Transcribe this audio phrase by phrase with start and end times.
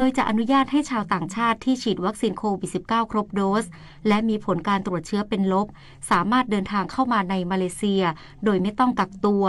[0.00, 3.64] โดยจะอนุญาตให้ชาวต่างชาติที่ฉีดวัคซีนโควิด -19 ครบโดส
[4.08, 5.66] และมีผลการตรวจเชื้อเป็นลบ
[6.10, 8.02] สามารถเดินทางเข้ามาในมาเลเซีย
[8.44, 9.44] โดยไม่ต้องกักตัว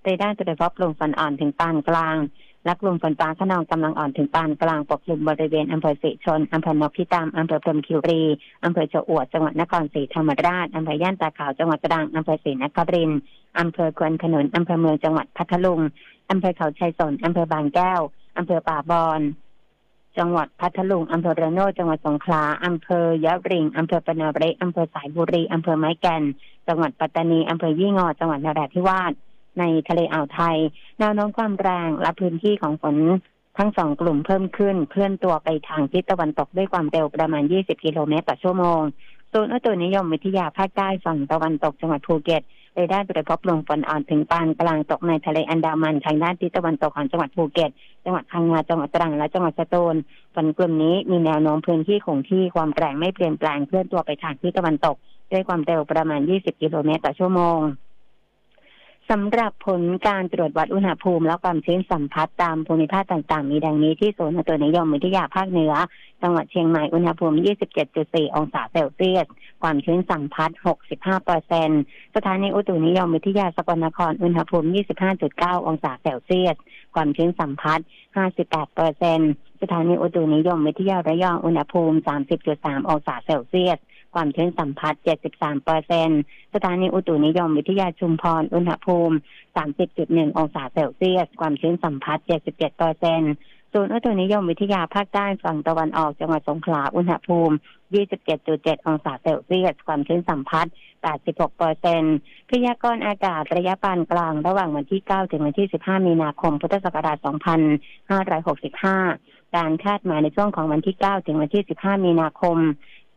[0.03, 2.17] ได้ดาร์ตรวจพบลมฝนอ่อนถึงปานกลาง
[2.65, 8.23] และกลุ่มฝนฟ้าขนองกำลังอ่อนถึงปานกลางปกคลุมบริเวณอำเภอสิชนอำเภอนพิตามอำเภอพรมคิรี
[8.65, 13.21] อำเภอเจ้าอวดจังหวัดนครศรีธรรมราชอำเภอย่านตาขาวจังหวัดตรังอำเภอศรีนครินทร์
[13.59, 15.81] อำเภอควนขนุนอำเภอเมืองจังหวัดพัทลุง
[16.31, 18.01] อำเภอเขาชัยสนอำเภอบางแก้ว
[18.39, 19.21] อำเภอป่าบอน
[20.19, 26.23] จังหวัดพัทลุงอำเภอระโนดจังหวัดสงขลาอำเภอยะริงอำเภอปนาเรอำเภอสายบุรีอำเภอไม้แก่น
[26.69, 29.13] จังหวัดปัตตานีอำเภอยี่งอจังหวัดนราธิวาส
[29.59, 30.57] ในทะเลอ่าวไทย
[30.99, 32.97] แนวโน้มความแรงและพื้นที่ของฝน
[33.59, 38.81] ทั้งสองกลุ่มเพิ่มขึ้นเคลื่อนตัวไปทางทิศตะวันตกด้วยความเร็วประมาณ 20 กิโลเมตรต่อชั่วโมง
[39.33, 42.43] ศูนย์อุตุนิยมวิทยาภาคใต้ฝั่งตะวันตกจังหวัดภูเก็ต
[42.75, 47.71] เรดาร์ตรวจพบกลุ่มฝนอ่อนถึงปานกลางตกในทะเลอันดามันทางด้านทิศตะวันตกของจังหวัดภูเก็ต
[48.05, 49.95] จังหวัดพังงาจังหวัดตรังและจังหวัดสตูล
[50.35, 54.97] ฝนกลุ่มนี้มีแนวโน้มพื้นที่คงที่ความแรงไม่เปลี่ยนแปลงเคลื่อนตัวไปทางทิศตะวันตก
[55.33, 57.59] ด้วยความเร็วประมาณ 20 กิโลเมตรต่อชั่วโมง
[59.11, 65.75] สำหรับผลการตรวจวัดอุณหภูมิ และความชื้นสัมพัทธ์ตามภูมิภาคต่างๆ มีดังนี้ที่ศูนย์อุตุนิยมวิทยาภาคเหนือ
[66.23, 67.37] จังหวัดเชียงใหม่อุณหภูมิ
[67.87, 69.27] 27.4 องศาเซลเซียส
[69.63, 70.51] ความชื้นสัมพัทธ์
[70.89, 71.69] 65เปอร์เซ็นต์
[72.17, 74.69] สถานีอุตุนิยมวิทยาสกลนครอุณหภูมิ
[75.19, 76.57] 25.9 องศาเซลเซียส
[76.95, 77.79] ความชื้นสัมพัทธ์
[78.27, 79.21] 58เปอร์เซ็นต์
[79.63, 81.97] สถานีอุตุนิยมวิทยาระยองอุณหภูมิ
[82.45, 83.79] 30.3 องศาเซลเซียส
[84.15, 84.95] ความชื้นสัมพัทธ์
[85.29, 86.09] 73เปอร์เซ็นต์
[86.55, 89.17] สถานีอุตุนิยมวิทยาชุมพร อุณหภูมิ
[89.77, 93.23] 30.1 องศาเซลเซียส ความชื้นสัมพัทธ์ 77เปอร์เซ็น
[93.73, 97.55] ศูนย์อุตุนิยมวิทยาภาคใต้ฝั่งตะวันออกจังหวัดสงขลา อุณหภูมิ
[98.21, 100.67] 27.7 องศาเซลเซียส ความชื้นสัมผัส
[101.11, 102.03] 86เปอร์เซ็น
[102.51, 107.17] พยากรณ์อากาศระยะปานกลางระหว่างวันที่ 9 ถึงวันที่ 15 มีนาคม พุทธศักราช
[108.83, 112.57] 2565 การคาดหมายในช่วงของวันที่ 9 ถึงวันที่ 15 มีนาคม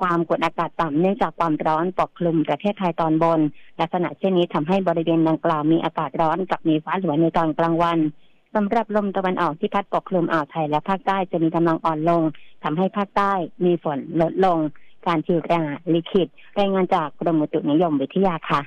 [0.02, 3.40] ความกดอากาศต่ำเนื่องจากความร้อนปกคลุมประเทศไทยตอนบน
[3.80, 8.00] ลักษณะเช่นนี้ทำให้บริเวณดังกล่าวมีอากาศร้อนกับมีฟ้าหลวในตอนกลางวัน
[8.56, 12.22] สำหรับลมตะวันออกที่พัดปกคลุมอ่าวไทยและภาคใต้จะมีกำลังอ่อนลง
[12.64, 13.34] ทำให้ภาคใต้
[13.66, 14.58] มีฝนลดลง
[15.08, 15.62] การชีรา
[15.94, 16.28] ลิขิต
[16.60, 18.62] รายงานจากกรมอุตุนิยมวิทยาค่ะ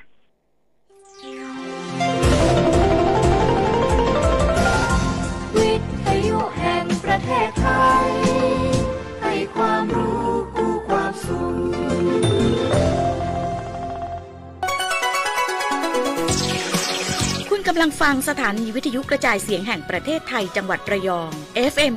[17.78, 21.30] ำลังฟังสถานีวิทยุกระจายเสียงแห่งประเทศไทยจังหวัดระยอง
[21.72, 21.94] FM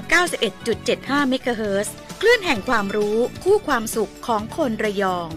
[0.63, 5.29] 91.75เมกะเฮิรตซ์คลื่นแห่งความรู้คู่ความสุขของคนระยอง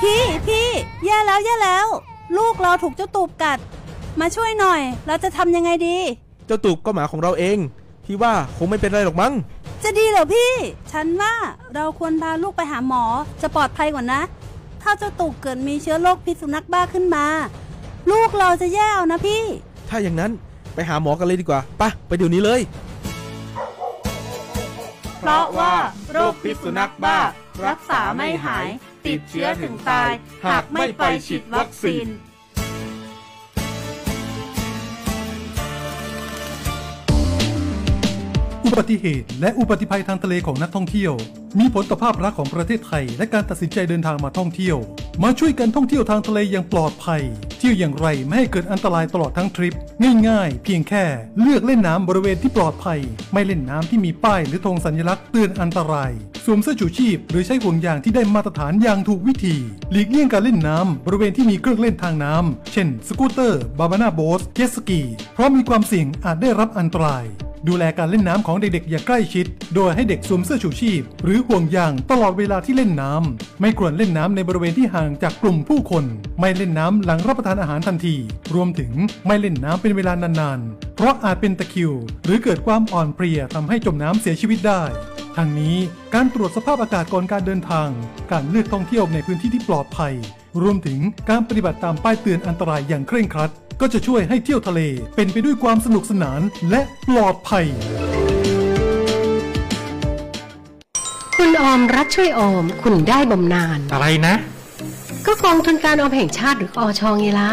[0.00, 0.68] พี่พี่
[1.04, 1.86] แย่แล้วแย่แล้ว
[2.36, 3.58] ลูกเราถูกเจ้าตูบกัด
[4.20, 5.96] มาช่วยหน่อย เราจะทำยังไงดี
[6.46, 7.58] เจ้าตูบก็หมาของเราเอง
[8.04, 9.32] พี่ว่าคงไม่เป็นไรหรอกมั้ง
[9.88, 10.52] จะดีเหรอพี่
[10.92, 11.34] ฉันว่า
[11.74, 13.04] เราควรพาลูกไปหาหมอ
[13.42, 14.20] จะปลอดภัยกว่านะ
[14.82, 17.24] ถ้าเจ้าตูบเกิดมีเชื้อโรคพิษสุนัขบ้าขึ้นมา
[18.10, 19.42] ลูกเราจะแย่เอานะพี่
[19.88, 20.32] ถ้าอย่างนั้น
[20.74, 22.60] ไปหาหมอกันเลยดีกว่าปะไปเดี๋ยวนี้เลย
[25.20, 25.74] เพราะว่า
[26.12, 27.18] โรคพิษสุนัขบ้า
[27.66, 28.66] รักษาไม่หาย
[29.04, 30.10] ตติดเชื้อถึงตาย
[30.46, 32.06] หากไม่ไปฉีดวัคซีน
[38.78, 41.12] บัติเหตุ และอุบัติภัยทางทะเลของนักท่องเที่ยว
[41.60, 44.76] มีผลต่อภาพลักษณ์ของประเทศไทย และการตัดสินใจเดินทางมาท่องเที่ยว
[45.22, 47.22] มาช่วยกันท่องเที่ยวทางทะเลอย่างปลอดภัย
[47.58, 49.76] เที่ยวอย่างไรไม่ให้เกิดอันตรายตลอดทั้งทริป
[50.28, 51.04] ง่ายๆ เพียงแค่
[51.40, 53.00] เลือกเล่นน้ำบริเวณที่ปลอดภัย
[53.32, 56.10] ไม่เล่นน้ำที่มีป้ายหรือธงสัญลักษณ์เตือนอันตราย
[56.44, 59.56] สวมเสื้อชูชีพ หรือใช้ห่วงยางที่ได้มาตรฐานอย่างถูกวิธี
[59.92, 65.00] หลีกเลี่ยงการเล่นน้ำบริเวณที่มีเครื่องเล่นทางน้ำเช่น สกูตเตอร์ บาบาน่าโบ๊ทเจสกี
[65.34, 67.26] เพราะมีความเสี่ยงอาจได้รับอันตราย
[67.68, 76.04] ดูแลการเล่นน้ำของเด็กๆ อย่างใกล้ชิด โดยให้เด็กสวมเสื้อชูชีพ หรือห่วงยางตลอดเวลาที่เล่นน้ำไม่ควรเล่นน้ำในบริเวณที่ห่างจากกลุ่มผู้คน
[76.40, 78.16] ไม่เล่นน้ำหลังรับประทานอาหารทันที
[78.54, 78.92] รวมถึง
[79.26, 81.92] ไม่เล่นน้ำเป็นเวลานานๆ เพราะอาจเป็นตะคริว
[82.24, 84.82] หรือเกิดความอ่อนเพลียทำให้จมน้ำเสียชีวิตได้
[85.36, 85.76] ทางนี้
[86.14, 87.88] การตรวจสภาพอากาศก่อนการเดินทาง
[88.32, 90.14] การเลือกท่องเที่ยวในพื้นที่ที่ปลอดภัย
[90.62, 90.98] รวมถึง
[91.30, 93.50] การปฏิบัติตามป้ายเตือนอันตรายอย่างเคร่งครัด
[93.80, 94.80] ก็จะช่วยให้เที่ยวทะเล
[95.16, 96.40] เป็นไปด้วยความสนุกสนาน
[96.70, 97.66] และปลอดภัย
[101.36, 104.34] คุณออมรัฐช่วยออม คุณได้บำนาญอะไรนะ
[105.26, 107.50] ก็กองทุนการออมแห่งชาติหรืออชไงล่ะ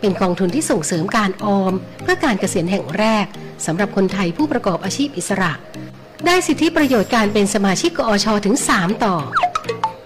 [0.00, 1.72] เป็นกองทุนที่ส่งเสริมการออม
[2.02, 3.26] เพื่อการเกษียณแห่งแรก
[3.66, 5.52] สำหรับคนไทยผู้ประกอบอาชีพอิสระ
[6.26, 9.16] ได้สิทธิประโยชน์การเป็นสมาชิกกอชถึง 3 ต่อ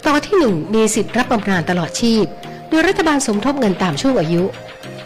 [0.06, 2.24] ต่อที่ 1 มีสิทธิรับบำนาญตลอดชีพ
[2.68, 4.42] โดยรัฐบาลสมทบเงินตามช่วงอายุ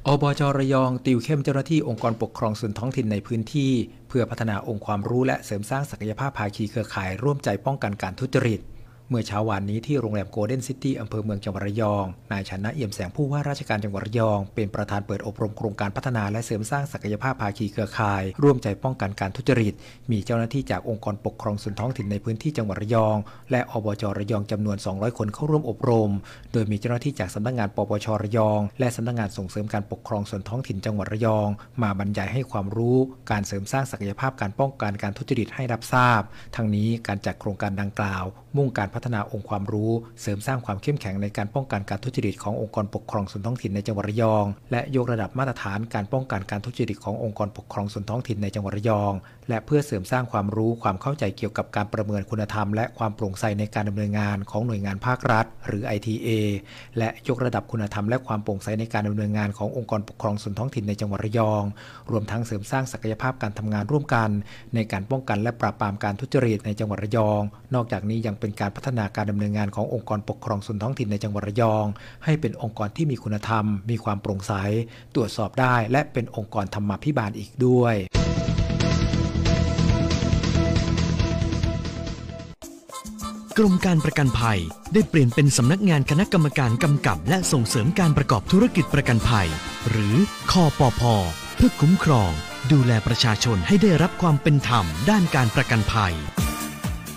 [0.06, 3.72] อบจระยอง ติวเข้มเจ้าหน้าที่องค์กรปกครองส่วนท้องถิ่นในพื้นที่
[4.08, 8.60] เพื่อพัฒนาองค์ความรู้และเสริมสร้างศักยภาพภาคีเครือข่ายร่วมใจป้องกันการทุจริต
[9.08, 19.75] เมื่อเช้าวานนี้ที่โรงแรมโกลเด้นซิตี้อำเภอเมืองจังหวัดระยอง นายชนะเอี่ยมแสงผู้ว่าราชการจังหวัดระยอง เป็นประธานเปิดอบรมโครงการพัฒนาและเสริมสร้างศักยภาพภาคีเครือข่าย ร่วมใจป้องกันการทุจริต
[20.11, 23.17] มีเจ้าหน้าที่จากองค์กรปกครองส่วนท้องถิ่นในพื้นที่จังหวัดระยอง
[23.50, 26.11] และอบจระยองจำนวน 200 คนเข้าร่วมอบรม
[26.53, 31.49] โดยมีเจ้าหน้าที่จากสำนักงานปปชระยอง และสำนักงานส่งเสริมการปกครองส่วนท้องถิ่นจังหวัดระยอง
[31.82, 32.99] มาบรรยายให้ความรู้
[33.31, 36.20] การเสริมสร้างศักยภาพการป้องกันการทุจริตให้รับทราบ
[36.56, 38.25] ทั้งนี้การจัดโครงการดังกล่าว
[38.56, 49.12] มุ่งการพัฒนาองค์ความรู้ เสริมสร้างความเข้มแข็งในการป้องกันการทุจริตขององค์กรปกครองส่วนท้องถิ่นในจังหวัดระยอง และยกระดับมาตรฐานการป้องกันการทุจริตขององค์กรปกครองส่วนท้องถิ่นในจังหวัดระยอง
[49.48, 56.28] และเพื่อเสริมสร้างความรู้ความเข้าใจเกี่ยวกับการประเมินคุณธรรม และความโปร่งใสในการดำเนินงานของหน่วยงานภาครัฐ หรือ ITA
[56.98, 61.62] และยกระดับคุณธรรมและความโปร่งใสในการดำเนินงานขององค์กรปกครองส่วนท้องถิ่นในจังหวัดระยอง
[62.10, 64.31] รวมทั้งเสริมสร้างศักยภาพการทำงานร่วมกัน
[64.75, 67.43] ในการป้องกันและปราบปรามการทุจริตในจังหวัดระยอง
[67.75, 71.86] นอกจากนี้ยังเป็นการพัฒฒนาการดำเนินงานขององค์กรปกครองส่วนท้องถิ่นในจังหวัดระยอง
[72.24, 74.52] ให้เป็นองค์กรที่มีคุณธรรม มีความโปร่งใส
[75.14, 77.96] ตรวจสอบได้ และเป็นองค์กรธรรมาภิบาลอีกด้วย
[83.58, 84.60] กรมการประกันภัย
[84.93, 89.48] ได้เปลี่ยนเป็นสำนักงานคณะกรรมการกำกับ และส่งเสริมการประกอบธุรกิจประกันภัย
[89.90, 90.14] หรือ
[90.50, 91.02] คอปพ
[91.56, 92.31] เพื่อคุ้มครอง
[92.72, 96.14] ดูแลประชาชนให้ได้รับความเป็นธรรมด้านการประกันภัย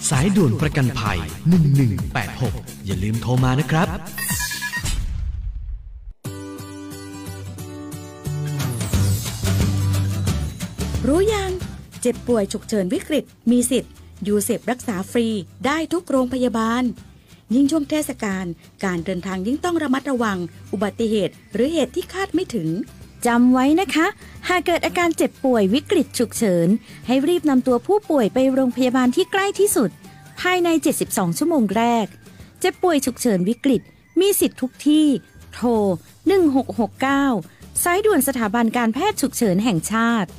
[0.08, 1.20] สายด่วนประกันภัย
[2.01, 3.88] 1186 อย่าลืมโทรมานะครับ
[11.08, 11.51] รู้ยัง
[12.01, 13.94] เจ็บป่วยฉุกเฉินวิกฤต มีสิทธิ์
[14.27, 15.27] UCEP รักษาฟรี
[15.65, 16.84] ได้ทุกโรงพยาบาล
[17.56, 18.46] ยิ่งช่วงเทศกาล
[18.86, 20.38] การเดินทางยิ่งต้องระมัดระวัง
[20.74, 22.68] อุบัติเหตุ หรือเหตุที่คาดไม่ถึง
[23.25, 24.07] จำไว้นะคะ
[24.49, 26.67] หากเกิดอาการเจ็บป่วยวิกฤตฉุกเฉิน
[27.07, 29.89] ให้รีบนำตัวผู้ป่วยไปโรงพยาบาลที่ใกล้ที่สุด
[30.41, 30.69] ภายใน
[31.03, 32.05] 72 ชั่วโมงแรก
[32.59, 33.81] เจ็บป่วยฉุกเฉินวิกฤต
[34.19, 35.07] มีสิทธิ์ทุกที่
[35.53, 35.69] โทร
[36.57, 40.29] 1669 สายด่วนสถาบันการแพทย์ฉุกเฉินแห่งชาติ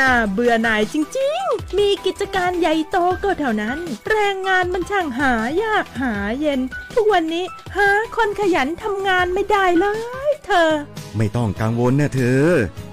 [0.00, 3.78] น่าเบื่อหน่ายจริง ๆ มีกิจการใหญ่โตก็เท่านั้น
[4.10, 6.60] แรงงานมันช่างหายากหาเย็น
[6.94, 7.44] ทุกวันนี้
[7.76, 9.86] หาคนขยันทำงานไม่ได้เล
[10.28, 10.70] ยเธอ
[11.16, 12.46] ไม่ต้องกังวลนะเธอ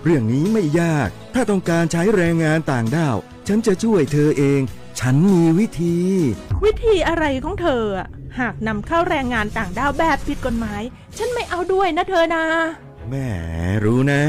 [0.03, 4.61] เรื่องนี้ไม่ยาก ถ้าต้องการใช้แรงงานต่างด้าว ฉันจะช่วยเธอเอง
[4.99, 5.97] ฉันมีวิธี
[6.63, 8.07] วิธีอะไรของเธออะ
[8.39, 10.81] หากนำเข้าแรงงานต่างด้าวแบบผิดกฎหมาย
[11.17, 12.45] ฉันไม่เอาด้วยนะเธอนะ
[13.07, 13.29] แหม่
[13.83, 14.23] รู้นะ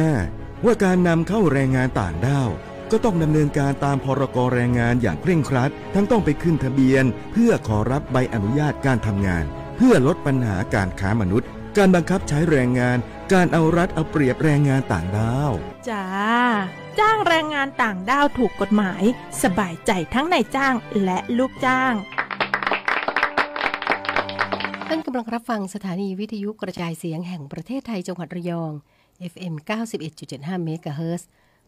[0.64, 2.50] ว่าการนำเข้าแรงงานต่างด้าว
[2.92, 9.44] ก็ต้องดำเนินการตามพรกแรงงานอย่างเคร่งครัด ทั้งต้องไปขึ้นทะเบียน เพื่อขอรับใบอนุญาตการทำงาน
[9.76, 12.98] เพื่อลดปัญหาการค้ามนุษย์ การบังคับใช้แรงงาน
[13.32, 15.52] การเอารัดเอาเปรียบแรงงานต่างด้าว
[15.88, 16.04] จ้า
[16.98, 19.02] จ้างแรงงานต่างด้าวถูกกฎหมาย
[19.42, 21.94] สบายใจทั้งนายจ้างและลูกจ้าง
[24.88, 28.72] ท่านกำลังรับฟังสถานีวิทยุกระจายเสียงแห่งประเทศไทยจังหวัดระยอง
[29.32, 29.54] FM
[30.10, 31.22] 91.75เมกะเฮิร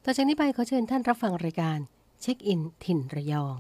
[0.05, 1.79] ต่อจากนี้ไปขอเชิญท่านรับฟังรายการ
[2.21, 3.59] เช็คอินถิ่นระยอง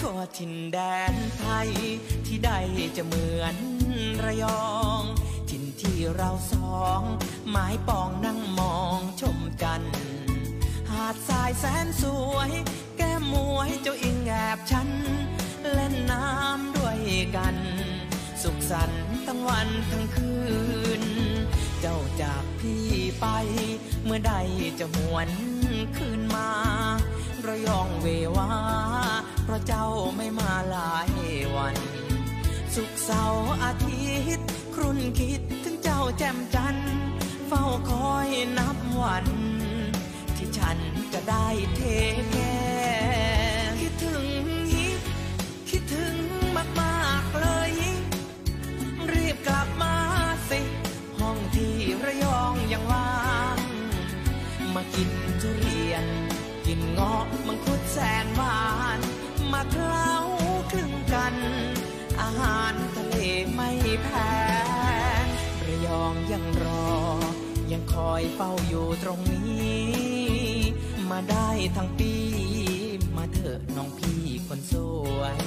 [0.00, 0.78] ทั่วถิ่นแด
[1.12, 1.68] นไทย
[2.26, 2.50] ที่ใด
[2.96, 3.56] จะเหมือน
[4.24, 4.64] ระยอ
[5.00, 5.02] ง
[5.80, 7.02] ที่เราสอง
[7.48, 9.82] ไม้ปองนั่งมองชมจัน
[10.90, 12.50] หาดทรายแสนสวย
[12.96, 14.88] แก้มมวยเจ้าอิงแอบฉัน
[15.72, 17.00] เล่นน้ำด้วย
[17.36, 17.56] กัน
[18.42, 20.34] สุขสันต์ทั้งวันทั้งคื
[21.00, 21.02] น
[21.80, 22.86] เจ้าจากพี่
[23.20, 23.26] ไป
[24.04, 24.34] เมื่อใด
[24.78, 25.28] จะหวน
[25.96, 26.50] คืนมา
[27.46, 28.06] ระยองเว
[28.36, 28.50] วา
[29.44, 31.10] เพราะเจ้าไม่มาหลาย
[31.56, 31.76] วัน
[32.74, 35.42] สุขเสาร์อาทิตย์ครุ่นคิด
[36.18, 36.76] แจ่มจัน
[37.46, 39.26] เฝ้าคอยนับวัน
[40.36, 40.78] ที่ฉัน
[41.12, 41.46] จะได้
[41.76, 41.80] เท
[42.32, 42.58] แก่
[43.80, 44.24] คิดถึง
[44.72, 44.86] ฮิ
[45.70, 46.16] คิดถึง
[46.80, 47.72] มากๆเลย
[49.12, 49.96] รีบกลับมา
[50.50, 50.60] สิ
[51.18, 53.10] ห้องที่ระยองยังว่า
[53.56, 53.58] ง
[54.74, 55.10] มากิน
[55.40, 56.04] ทุเรียน
[56.66, 58.64] กินเงาะมังคุดแสนหวา
[58.98, 59.00] น
[59.52, 60.12] มาเคล้า
[60.72, 61.34] คลึงกัน
[62.20, 63.16] อาหารทะเล
[63.54, 63.70] ไม่
[64.04, 64.45] แพ้
[66.02, 66.86] องยังรอ
[67.72, 69.96] ยังคอยเฝ้าอยู่ตรงนี้
[71.10, 72.12] มาได้ทั้งปี
[73.16, 74.74] มาเถอะน้องพี่คนส
[75.16, 75.38] วย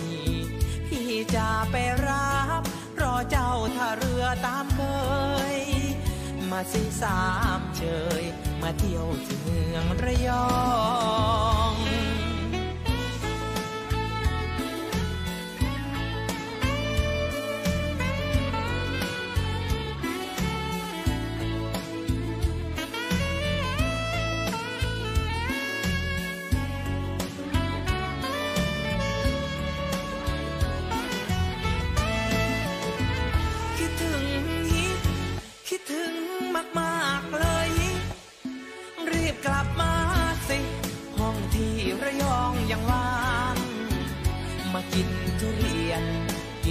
[0.88, 1.76] พี่จะไป
[2.08, 2.62] รับ
[3.02, 4.82] รอเจ้าท่าเรือตามเค
[5.56, 5.58] ย
[6.52, 7.22] มาสิสา
[7.58, 7.84] มเช
[8.22, 8.24] ย
[8.62, 10.48] มาเที่ยวที่เมืองระยอ
[11.72, 11.99] ง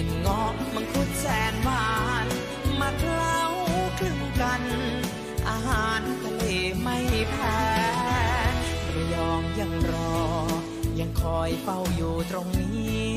[0.00, 1.88] กินเงาะมังคุดแสนหวา
[2.25, 2.26] น
[2.81, 3.40] มาเคล้า
[3.99, 4.62] คลึงกัน
[5.49, 6.45] อาหารทะเล
[6.81, 6.99] ไม่
[7.31, 7.61] แพ้
[8.95, 10.19] ระยองยังรอ
[11.00, 13.12] ยังคอยเฝ้าอยู่ตรงนี้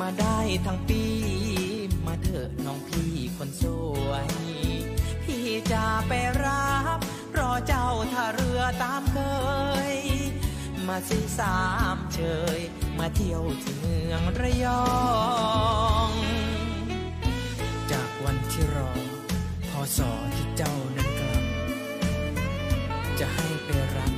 [0.00, 1.04] มาได้ทั้งปี
[2.06, 3.64] มาเถอะน้องพี่คนส
[4.06, 4.28] วย
[5.24, 6.12] พี่จะไป
[6.44, 6.98] รับ
[7.38, 9.18] รอเจ้าท่าเรือตามเค
[9.90, 9.94] ย
[10.88, 11.58] มาสิสา
[11.94, 12.20] มเช
[12.56, 12.58] ย
[12.98, 14.84] มาเที่ยวที่เมืองระยอ
[16.08, 16.10] ง
[17.92, 18.92] จากวันที่รอ
[19.68, 21.42] พอสอที่เจ้านั้นกลับ
[23.20, 24.14] จะให้ไปรับ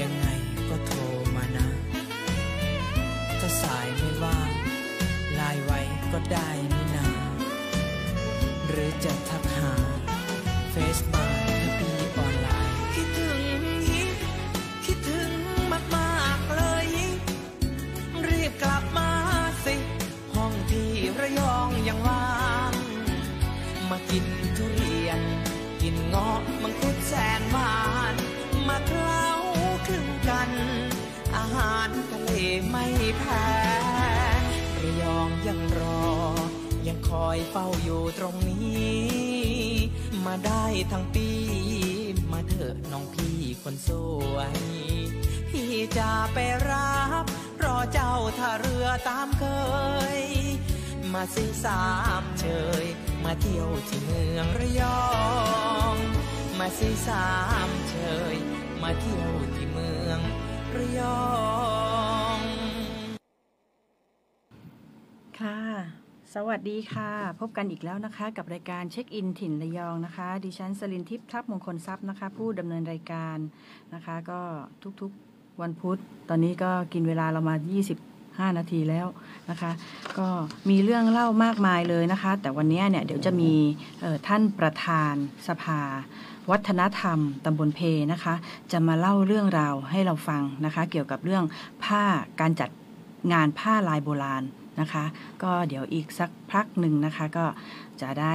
[0.00, 0.26] ยังไง
[0.68, 1.00] ก็โทร
[1.34, 1.68] มานะ
[3.40, 4.50] ถ้าสายไม่ว่าง
[5.34, 5.80] ไลน์ไว้
[6.12, 7.08] ก็ได้นี่นา
[8.68, 9.72] หรือจะทักหา
[10.70, 11.49] เฟซมา
[24.10, 24.26] กิน
[24.56, 25.20] ทุเรียน
[25.82, 27.78] กินเงาะมังคุดแสนหวา
[28.12, 28.14] น
[28.68, 29.26] มาเคล้า
[29.86, 30.50] คลึงกัน
[31.36, 32.30] อาหารทะเล
[32.68, 32.86] ไม่
[33.18, 33.48] แพ้
[34.82, 36.08] ระยองยังรอ
[36.86, 39.00] ยังคอยเฝ้าอยู่ตรงนี้
[40.26, 41.30] มาได้ทั้งปี
[42.32, 43.90] มาเถอะน้องพี่คนส
[44.34, 44.54] วย
[45.50, 46.38] พี่จะไป
[46.70, 47.24] รับ
[47.64, 49.44] รอเจ้าท่าเรือตามเค
[50.18, 50.20] ย
[51.12, 51.82] มาสิสา
[52.20, 52.46] มเช
[52.84, 52.86] ย
[53.24, 55.00] มาเที่ยวที่เมืองระยอ
[55.92, 55.94] ง
[56.58, 57.26] มาสิสา
[57.66, 57.94] มเช
[58.32, 58.34] ย
[58.82, 60.18] มาเที่ยวที่เมือง
[60.76, 61.20] ระยอ
[62.36, 62.38] ง
[65.40, 65.60] ค่ะ
[66.34, 67.10] สวัสดีค่ะ
[67.40, 73.38] พบกันอีกแล้วนะคะ กับรายการเช็คอินถิ่นระยองนะคะ ดิฉันสลินทิพย์ทัพมงคลทรัพย์นะคะ ผู้ดำเนินรายการ
[73.94, 74.40] นะคะ ก็
[75.00, 75.98] ทุกๆวันพุธ
[76.28, 77.54] ตอนนี้ก็กินเวลาเรามา
[77.86, 79.06] 20 5 นาทีแล้ว
[79.50, 79.70] นะคะ
[80.18, 80.28] ก็
[80.70, 83.52] มีเรื่องเล่ามากมายเลยนะคะ แต่วันนี้เนี่ยเดี๋ยวจะมี
[84.26, 85.14] ท่านประธาน
[85.48, 85.80] สภา
[86.50, 87.80] วัฒนธรรมตำบลเพ
[88.12, 88.34] นะคะ
[88.72, 91.44] จะมาเล่าเรื่องราวให้เราฟังนะคะ เกี่ยวกับเรื่อง
[91.84, 92.04] ผ้า
[92.40, 92.70] การจัด
[93.32, 94.42] งานผ้าลายโบราณ
[94.80, 95.04] นะคะ
[95.42, 97.44] ก็เดี๋ยวอีกสักพักหนึ่งนะคะ ก็
[98.00, 98.34] จะได้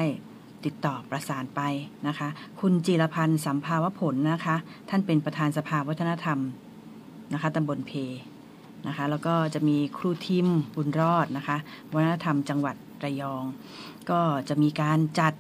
[0.66, 1.62] ติดต่อประสานไป
[2.08, 2.28] นะคะ
[2.62, 4.56] คุณจีรพันธ์สัมภาวผลนะคะ
[4.90, 6.40] ท่านเป็นประธานสภาวัฒนธรรม
[7.34, 7.92] นะคะตำบลเพ
[8.88, 11.58] นะคะ แล้วก็จะมีครูทิมบุญรอดนะคะ
[11.94, 13.44] วัฒนธรรมจังหวัดระยอง
[14.10, 15.34] ก็จะมีการจัด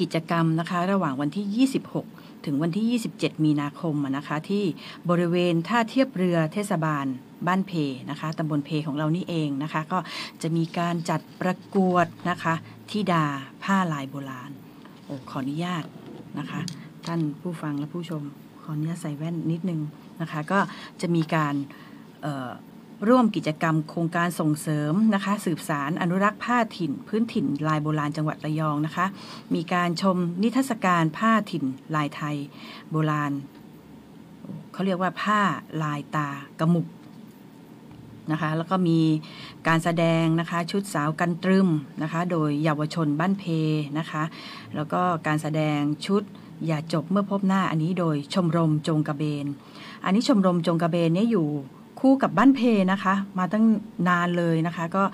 [0.00, 1.68] กิจกรรมนะคะ ระหว่างวันที่
[2.02, 4.64] 26 ถึงวันที่ 27 มีนาคมนะคะ ที่
[5.10, 7.06] บริเวณท่าเทียบเรือเทศบาล
[7.46, 7.72] บ้านเพ
[8.10, 9.98] นะคะตำบลเพของเรานี่เองนะคะ ก็
[10.42, 12.54] จะมีการจัดประกวดนะคะ
[12.90, 13.24] ที่ดา
[13.62, 14.50] ผ้าลายโบราณ
[15.04, 15.84] โอ้ขออนุญาต
[16.38, 16.60] นะคะ
[17.06, 18.22] ท่านผู้ฟังและผู้ชม
[18.62, 19.80] ขออนุญาตใส่แว่นนิดนึง
[20.20, 20.58] นะคะ ก็
[21.00, 21.54] จะมีการ
[23.08, 29.06] ร่วมกิจกรรมโครงการส่งเสริมนะคะ สืบสารอนุรักษ์ผ้าถิ่น พื้นถิ่นลายโบราณจังหวัดระยองนะคะ
[29.54, 32.36] มีการชมนิทรรศการผ้าถิ่นลายไทย
[32.90, 33.32] โบราณ
[34.72, 35.40] เขาเรียกว่าผ้า
[35.82, 36.28] ลายตา
[36.60, 36.86] กระหมุก
[38.30, 39.00] นะคะแล้วก็มี
[39.68, 41.68] การแสดงนะคะชุดสาวกันตรึม
[42.02, 43.44] นะคะโดยเยาวชนบ้านเพ
[43.98, 44.22] นะคะ
[44.74, 46.22] แล้วก็การแสดงชุด
[46.66, 49.46] อย่าจบเมื่อพบหน้าอันนี้โดยชมรมจงกระเบน
[50.04, 51.48] อันนี้ชมรมจงกระเบนเนี่ยอยู่
[52.00, 52.60] คู่กับบ้านเพ
[52.92, 53.64] นะคะ มาตั้ง
[54.08, 55.04] นานเลยนะคะ ก็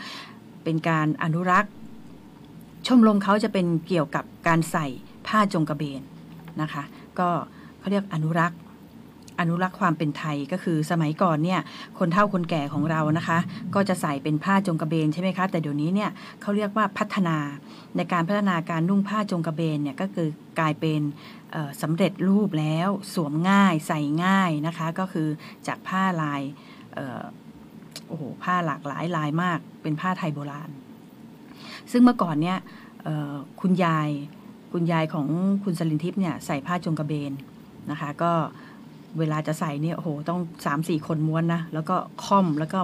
[0.65, 1.73] เป็นการอนุรักษ์
[2.87, 4.87] ชมรมเขาจะเป็นเกี่ยวกับการใส่
[5.27, 6.03] ผ้าจงกระเบน
[6.61, 6.83] นะคะ
[7.19, 7.29] ก็
[7.79, 8.59] เขาเรียกอนุรักษ์
[9.41, 11.61] อนุรักษ์ความเป็นไทยก็คือสมัยก่อนเนี่ย
[11.99, 13.39] คนเฒ่าคนแก่ของเรานะคะ
[13.75, 16.11] ก็จะใส่เป็นผ้าจงกระเบนใช่ไหมคะแต่เดี๋ยวนี้เนี่ย
[16.41, 17.37] เขาเรียกว่าพัฒนา
[17.97, 21.01] ในการพัฒนาการนุ่งผ้าจงกระเบนเนี่ยก็คือกลายเป็น
[21.53, 25.29] เอ่อสำเร็จรูปแล้ว สวมง่ายใส่ง่ายนะคะ ก็คือ
[25.67, 26.43] จากผ้าลาย
[28.07, 30.71] โอ้โหผ้าหลากหลายลายมาก เป็นผ้าไทยโบราณ
[31.93, 32.59] ซึ่งเมื่อก่อนเนี่ย
[33.61, 34.09] คุณยาย
[34.73, 35.27] คุณยายของ
[35.65, 37.33] คุณสลินทิพย์เนี่ยใส่ผ้าจงกระเบน
[37.91, 38.33] นะคะก็
[39.19, 42.81] เวลาจะใส่เนี่ยโอ้โหต้องสามสี่คนม้วนนะแล้วก็ค่อมแล้วก็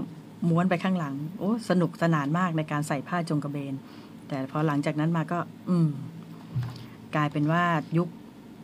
[0.49, 3.75] ม้วนไปข้างหลังโอ้สนุกสนานมากในการใส่ผ้าจงกระเบน
[4.29, 5.89] แต่พอหลังจากนั้นมาก็ อืม
[7.15, 7.65] กลายเป็นว่า
[7.99, 8.09] ยุค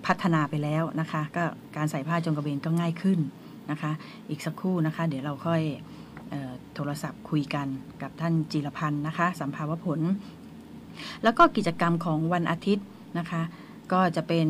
[0.06, 1.44] พัฒนาไปแล้วนะคะ ก็
[1.76, 3.18] การใส่ผ้าจงกระเบนก็ง่ายขึ้น
[3.70, 3.92] นะคะ
[4.30, 5.62] อีกสักครู่นะคะ เดี๋ยวเราค่อย
[6.32, 7.66] ออโทรศัพท์คุยกัน
[8.02, 10.00] กับท่านจิรพันธ์นะคะ สัมภาวผล
[11.22, 12.86] แล้วก็กิจกรรมของวันอาทิตย์
[13.18, 13.42] นะคะ
[13.92, 14.46] ก็จะเป็น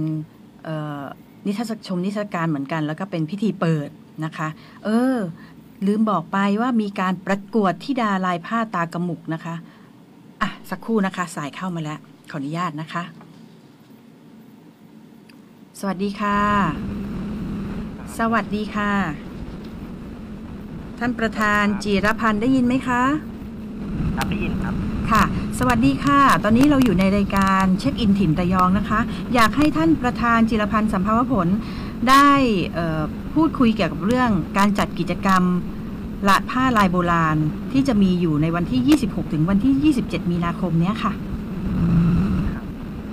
[1.46, 3.88] นิทรรศชมนิทรรศการเหมือนกัน แล้วก็เป็นพิธีเปิด
[4.24, 4.48] นะคะ
[4.84, 5.16] เออ
[5.86, 9.54] ลืมบอกไปว่ามีการประกวดที่ดาลายผ้าตากระหมุกนะคะ
[10.42, 11.98] อะสักครู่นะคะ สายเข้ามาแล้ว
[12.30, 13.02] ขออนุญาตนะคะ
[15.80, 17.05] สวัสดีค่ะ
[18.18, 18.92] สวัสดีค่ะ
[20.98, 23.02] ท่านประธานจีรพันธ์ได้ยินไหมคะ
[24.16, 24.74] ครับได้ยินครับ
[25.10, 25.22] ค่ะ
[25.58, 29.00] สวัสดีค่ะ ตอนนี้เราอยู่ในรายการเช็คอินถิ่นระยองนะคะ
[29.34, 31.48] อยากให้ท่านประธานจิรพันธ์สัมภาวผล
[32.10, 32.30] ได้
[32.74, 33.02] เอ่อ
[33.34, 35.42] พูดคุยเกี่ยวกับเรื่องการจัดกิจกรรม
[36.28, 37.36] ละผ้าลายโบราณ
[37.72, 41.12] ที่จะมีอยู่ในวันที่ 26 ถึงวันที่ 27 มีนาคมเนี้ยค่ะ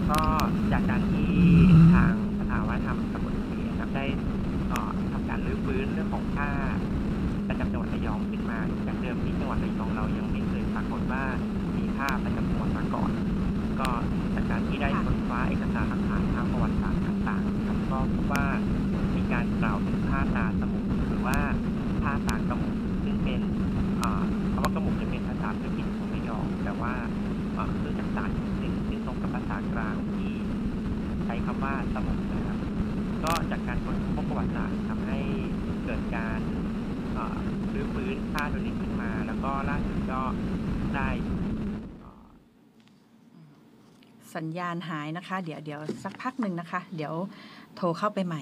[0.10, 0.22] ก็
[0.72, 1.30] จากการที่
[44.36, 47.14] สัญญาณหายนะคะ เดี๋ยวเดี๋ยวสักพักหนึ่งนะคะ เดี๋ยว
[47.76, 48.42] โทรเข้าไปใหม่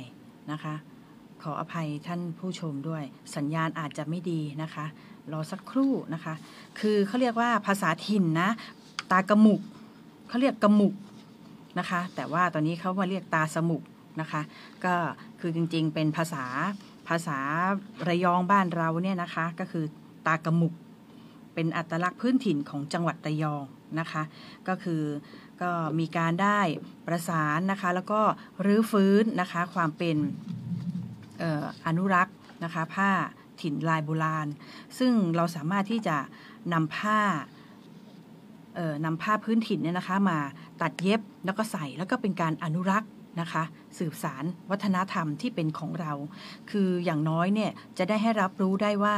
[0.52, 0.76] นะคะ
[1.44, 3.04] ขออภัยท่านผู้ชมด้วย
[3.36, 4.86] สัญญาณอาจจะไม่ดีนะคะ
[5.32, 6.34] รอสักครู่นะคะ
[6.80, 8.50] คือเขาเรียกว่าภาษาถิ่นนะ
[9.12, 9.62] ตากระหมุก
[10.30, 10.94] เขาเรียกกระหมุก
[11.80, 13.82] นะคะ แต่ว่าตอนนี้เขามาเรียกตาสมุก
[14.22, 14.42] นะคะ
[14.86, 14.94] ก็
[15.40, 16.46] คือจริงๆเป็นภาษา
[17.08, 17.38] ภาษา
[18.08, 19.86] ระยองบ้านเราเนี่ยนะคะ ก็คือ
[20.28, 20.74] ตากระหมุก
[21.54, 23.66] เป็นอัตลักษณ์พื้นถิ่นของจังหวัดระยอง
[24.00, 24.24] นะคะ
[24.68, 25.02] ก็คือ
[25.62, 26.60] ก็มีการได้
[27.08, 28.22] ประสานนะคะ แล้วก็
[28.66, 30.18] รื้อฟื้นนะคะความเป็น
[31.42, 33.10] อออนุรักษ์นะคะผ้า
[33.62, 34.48] ถิ่นลายโบราณ
[35.00, 36.18] ซึ่งเราสามารถที่จะ
[36.74, 37.20] นำผ้า
[39.06, 40.38] นำผ้าพื้นถิ่นเนี่ยนะคะมา
[40.82, 43.10] ตัดเย็บแล้วก็ใส่แล้วก็เป็นการอนุรักษ์
[43.42, 43.64] นะคะ
[43.98, 46.14] สืบสารวัฒนธรรมที่เป็นของเรา
[46.72, 49.16] คืออย่างน้อยเนี่ยจะได้ให้รับรู้ได้ว่า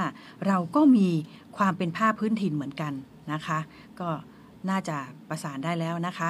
[0.48, 1.10] เราก็มี
[1.58, 2.94] ความเป็นผ้าพื้นถิ่นเหมือนกัน
[3.34, 3.60] นะคะ
[4.00, 4.10] ก็
[4.70, 4.98] น่าจะ
[5.30, 6.30] ประสานได้แล้วนะคะ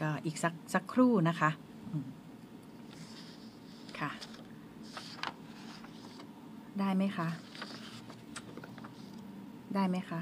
[0.00, 1.50] ก็อีกสักสักครู่นะคะ
[1.90, 2.06] อืม
[3.98, 4.10] ค่ะ
[6.78, 7.28] ได้ไหมคะ
[9.74, 10.20] ได้ไหมคะ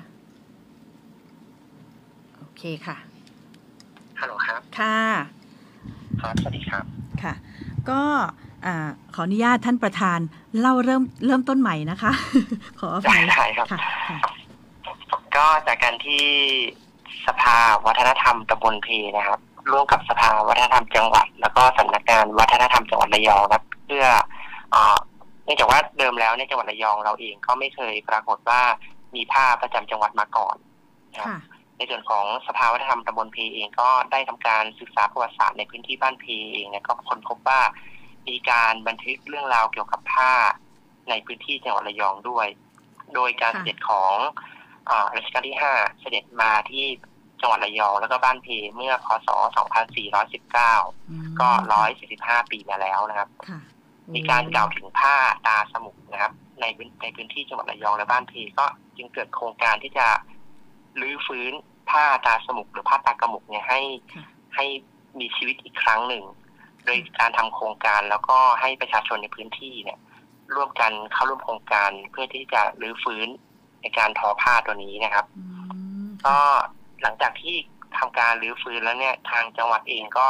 [2.37, 2.96] โอเคค่ะ
[4.20, 4.98] ฮัลโหลครับ ค่ะ
[6.22, 6.84] ครับ สวัสดีครับ
[7.22, 7.34] ค่ะ
[7.90, 8.02] ก็
[8.66, 10.18] อ่าขออนุญาตท่านประธาน
[10.61, 12.12] เล่าเริ่มเริ่มต้นใหม่นะคะ
[12.80, 14.18] ขออภัยได้ครับค่ะค่ะ
[15.37, 16.24] ก็จากการที่
[17.27, 19.40] สภาวัฒนธรรมตำบลเพนะครับ
[19.73, 24.07] ร่วมกับสภาวัฒนธรรมจังหวัด แล้วก็สำนักงานวัฒนธรรมจังหวัดระยองครับ เพื่อ
[24.73, 24.97] เอ่อ
[25.44, 28.61] เนื่องจากว่าเดิมแล้วในจังหวัดระยองเราเองก็ไม่เคยปรากฏว่า
[29.14, 30.57] มีผ้าประจำจังหวัดมาก่อน
[31.12, 31.38] นะครับค่ะ
[31.77, 37.61] ในส่วนของสภาวัฒนธรรมตำบลเพเองก็ได้ทำการศึกษาประวัติศาสตร์ในพื้นที่บ้านเพเองเนี่ยก็ค้นพบว่า
[38.29, 40.33] มีการบันทึกเรื่องราวเกี่ยวกับผ้า
[41.11, 42.47] ในพื้นที่จังหวัดระยองด้วย
[43.14, 44.58] โดยการค่ะเสด็จของอา
[45.16, 46.85] รัชกาลที่ห้าเสด็จมาที่
[47.40, 49.29] จังหวัดระยองแล้วก็บ้านเพเมื่อพศ
[50.14, 51.51] 2419 ก็
[52.01, 53.61] 145 ปีมาแล้วนะครับค่ะ
[54.14, 55.14] มีการกล่าวถึงผ้า
[55.46, 60.07] ตาสมุกนะครับในพื้นในพื้นที่จังหวัดระยองและบ้านเพก็จึงเกิดโครงการที่จะ
[61.01, 61.53] รื้อฟื้น
[61.90, 63.81] ผ้าตาสมุกหรือผ้าตากระหมุกเนี่ยให้
[64.57, 64.66] ให้
[65.18, 66.24] มีชีวิตอีกครั้งหนึ่ง
[66.85, 69.98] โดยการทำโครงการแล้วก็ให้ประชาชนในพื้นที่เนี่ย
[70.55, 73.29] ร่วมกันเข้าร่วมโครงการเพื่อที่จะรื้อฟื้น
[73.80, 75.26] ในการทอผ้าตัวนี้นะครับ
[76.26, 76.36] ก็
[77.02, 77.56] หลังจากที่
[77.98, 80.26] ทำการรื้อฟื้นแล้วเนี่ย ทางจังหวัดเองก็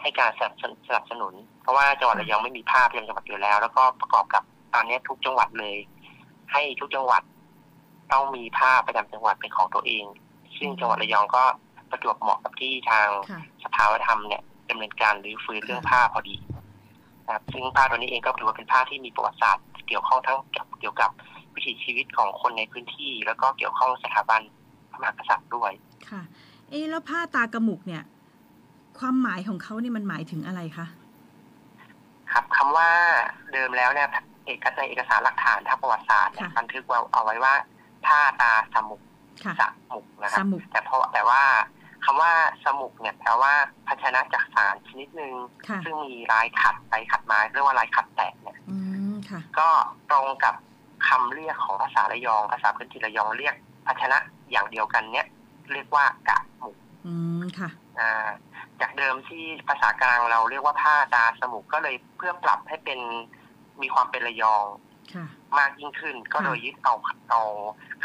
[0.00, 4.42] ให้การสนับสนุนสนับสนุน เพราะว่าจังหวัดระยองไม่มีภาพประจำจังหวัดอยู่แล้ว แล้วก็ประกอบกับ
[4.74, 5.76] ตอนนี้ทุกจังหวัดเลย
[6.52, 7.22] ให้ทุกจังหวัด
[8.12, 10.04] ต้องมีภาพประจำจังหวัดเป็นของตัวเอง
[10.56, 11.44] ซึ่งจังหวัดระยองก็
[11.90, 16.36] ประจวบเหมาะกับที่ทางค่ะสภาวัฒนธรรมเนี่ยดำเนินการรื้อฟื้นเรื่องผ้าพอดี
[17.24, 21.10] นะครับซึ่งผ้าตัวนี้เองก็ถือว่าเป็นผ้าที่มีประวัติศาสตร์เกี่ยวข้องทั้งกับเกี่ยวกับ
[21.58, 24.40] วิถีชีวิตของคนในพื้นที่ แล้วก็เกี่ยวข้องสถาบัน
[24.90, 25.72] พระมหากษัตริย์ด้วย
[26.10, 26.22] ค่ะ
[26.70, 28.02] เอ๊ะแล้วผ้าตากระหมุกเนี่ย
[28.98, 30.86] ความหมายของเขานี่มันหมายถึงอะไรคะ
[32.32, 32.90] ครับคำว่า
[33.52, 34.08] เดิมแล้วเนี่ย
[34.44, 37.54] เอกในเอกสารหลักฐานทางประวัติศาสตร์เนี่ยบันทึกไว้เอาไว้ว่า
[38.06, 39.00] ผ้าตาสมุก
[39.44, 41.42] ค่ะสมุกนะครัสบมุกแต่เพราะแต่ว่า
[42.04, 42.32] คำว่า
[42.64, 43.52] สมุกเนี่ยแปลว่า
[43.86, 45.32] ภาชนะจากสารชนิดหนึ่ง
[45.68, 48.76] ค่ะซึ่งมีลายขัดไปขัดมาเรียกว่าลายขัดแตกเนี่ยอื
[49.12, 49.68] มค่ะก็
[50.10, 50.54] ตรงกับ
[51.06, 53.54] คำเรียกของภาษาระยองภาษาพื้นถิ่นระยองเรียก
[53.86, 54.18] ภาชนะ
[54.50, 55.26] อย่างเดียวกันเนี่ย
[55.72, 58.28] เรียกว่ากะหมุกอืมค่ะอ่า
[58.80, 63.00] จากเดิมที่ภาษากลางเราเรียกว่าผ้าตาสมุกก็เลยเพื่อปรับให้เป็น
[63.82, 64.66] มีความเป็นระยอง
[65.14, 65.26] ค่ะ
[65.58, 66.94] มากยิ่งขึ้นก็โดยยึดเอา
[67.30, 67.42] เอา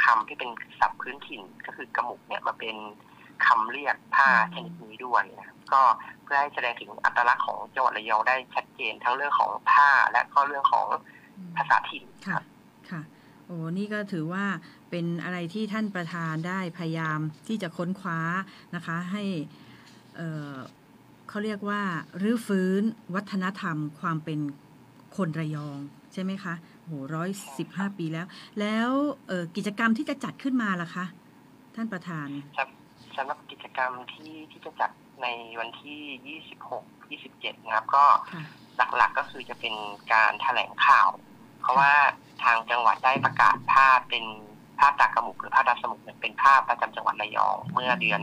[0.03, 2.75] คำที่เป็นศัพท์พื้นถิ่นก็คือกระหมุกเนี่ยมาเป็น
[3.45, 5.81] คำเรียกผ้าชนิดนี้ด้วยนะครับก็
[6.23, 10.87] เพื่อให้แสดงถึงอัตลักษณ์ของจังหวัดระยองได้ชัดเจนทั้งเรื่องของผ้าและก็เรื่องของ
[11.57, 12.41] ภาษาถิ่นค่ะ
[12.91, 13.01] ค่ะ
[13.47, 14.45] โอ้นี่ก็ถือว่า
[14.89, 18.19] เป็นอะไรที่ท่านประธานได้พยายามที่จะค้นคว้า
[18.75, 19.23] นะคะให้
[20.15, 20.55] เอ่อ
[21.29, 21.81] เขาเรียกว่า
[22.21, 22.81] รื้อฟื้น
[23.15, 24.39] วัฒนธรรมความเป็น
[25.17, 25.77] คนระยอง
[26.13, 26.53] ใช่ไหมคะ
[26.85, 28.27] โหร้อยสิบห้าปีแล้ว
[28.59, 28.89] แล้ว
[29.27, 31.05] เอ่อกิจกรรมที่จะจัดขึ้นมาล่ะคะ
[31.75, 32.69] ท่านประธานครับ
[33.17, 34.91] สำหรับกิจกรรมที่ที่จะจัด
[35.21, 35.27] ใน
[35.59, 36.39] วันที่
[37.19, 38.05] 26 27นะครับ ก็
[38.97, 39.73] หลักๆก็คือจะเป็น
[40.13, 41.09] การแถลงข่าว
[41.63, 41.91] เพราะว่า
[42.43, 44.25] ทางจังหวัดได้ประกาศภาพเป็น
[44.79, 48.21] ภาพตากระหมุกหรือภาพตาสมุกเนี่ยเป็นภาพประจำจังหวัดระยอง เมื่อเดือน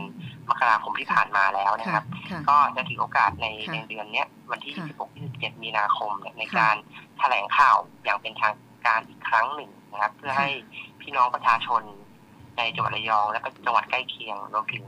[0.49, 6.75] มกราคมที่ผ่านมาแล้วนะครับค่ะก็จะถือโอกาสในค่ะในเดือนเนี้ยวันที่ค่ะ26 27 มีนาคมเนี่ยในค่ะการ
[7.19, 8.53] แถลงข่าวอย่างเป็นทาง
[8.85, 10.49] การอีกครั้งหนึ่งนะครับ เพื่อให้
[11.01, 11.83] พี่น้องประชาชน
[12.57, 14.85] ในจังหวัดระยอง และก็จังหวัดใกล้เคียงรวมถึง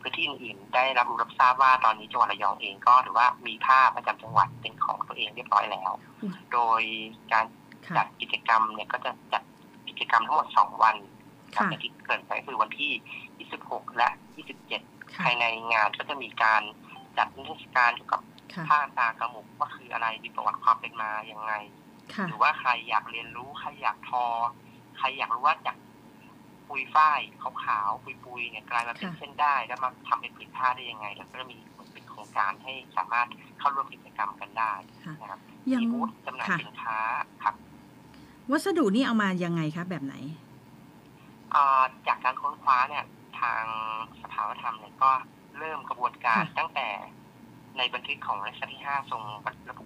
[0.00, 5.92] พื้นที่อื่นๆได้รับรู้รับทราบว่าตอนนี้จังหวัดระยองเองก็ถือว่ามีภาพประจำจังหวัดเป็นของตัวเองเรียบร้อยแล้ว
[6.52, 6.82] โดย
[7.32, 7.44] การ
[7.96, 9.42] จัดกิจกรรมเนี่ยก็จะจัด
[9.88, 10.96] กิจกรรมทั้งหมด2วัน
[11.54, 12.92] ครับค่ะอย่างที่เกรินไปคือวันที่
[13.58, 14.08] 26 และ
[14.60, 16.62] 27ค่ะภายในงานก็จะมีการ
[17.18, 18.20] จัดนิทรรศการเกี่ยวกับ
[18.52, 21.52] ค่ะผ้าตากระหมุกว่าคืออะไรมีประวัติความเป็นมาอย่างไง
[22.14, 24.24] ค่ะหรือว่าใครอยากเรียนรู้ ใครอยากทอ
[24.98, 25.76] ใครอยากรู้ว่าจาก
[26.68, 27.20] ปุยฝ้าย
[27.64, 31.56] ขาวๆปุยๆเนี่ยกลายมาเป็นค่ะเส้นได้ แล้วมาทำเป็นผืนผ้าได้ยังไง แล้วก็จะมี
[31.92, 34.72] เป็นโครงการให้สามารถเข้าร่วมกิจกรรมกันได้
[35.20, 35.40] นะครับ
[35.72, 36.98] ยังมีบูธจำหน่ายค่ะสินค้า
[37.42, 37.54] ครับ
[38.50, 40.14] วัสดุนี่เอามายังไงคะแบบไหน
[41.52, 43.04] เอ่อจากการค้นคว้าเนี่ย
[43.40, 43.62] ทาง
[44.22, 45.10] สภาวัฒนธรรมเนี่ยก็
[45.58, 46.88] เริ่มกระบวนการตั้งแต่
[47.78, 49.22] ในบันทึกของรัชกาลที่ห้าทรง
[49.70, 49.84] ระบุ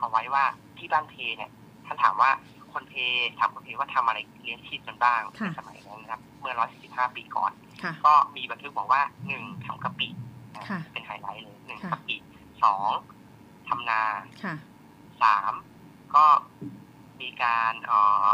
[0.00, 0.44] เอาไว้ว่า
[0.78, 1.50] ที่บ้านเพเนี่ย
[1.86, 2.30] ท่านถามว่า
[2.72, 2.94] คนเพ
[3.38, 6.54] ถามคนเพว่าทำอะไรเลี้ยงชีพกันบ้างในค่ะสมัยนั้นนะครับ เมื่อ
[7.08, 10.08] 145ปีก่อนค่ะก็มีบันทึกบอกว่าหนึ่งทำกะปิ
[10.54, 12.16] นะค่ะเป็นไฮไลท์เลยหนึ่งค่ะกะปิ
[12.62, 12.88] สอง
[13.68, 14.02] ทำนา
[14.44, 14.54] ค่ะ
[15.22, 15.52] สาม
[16.14, 16.24] ก็
[17.22, 18.28] มีการเอ่อ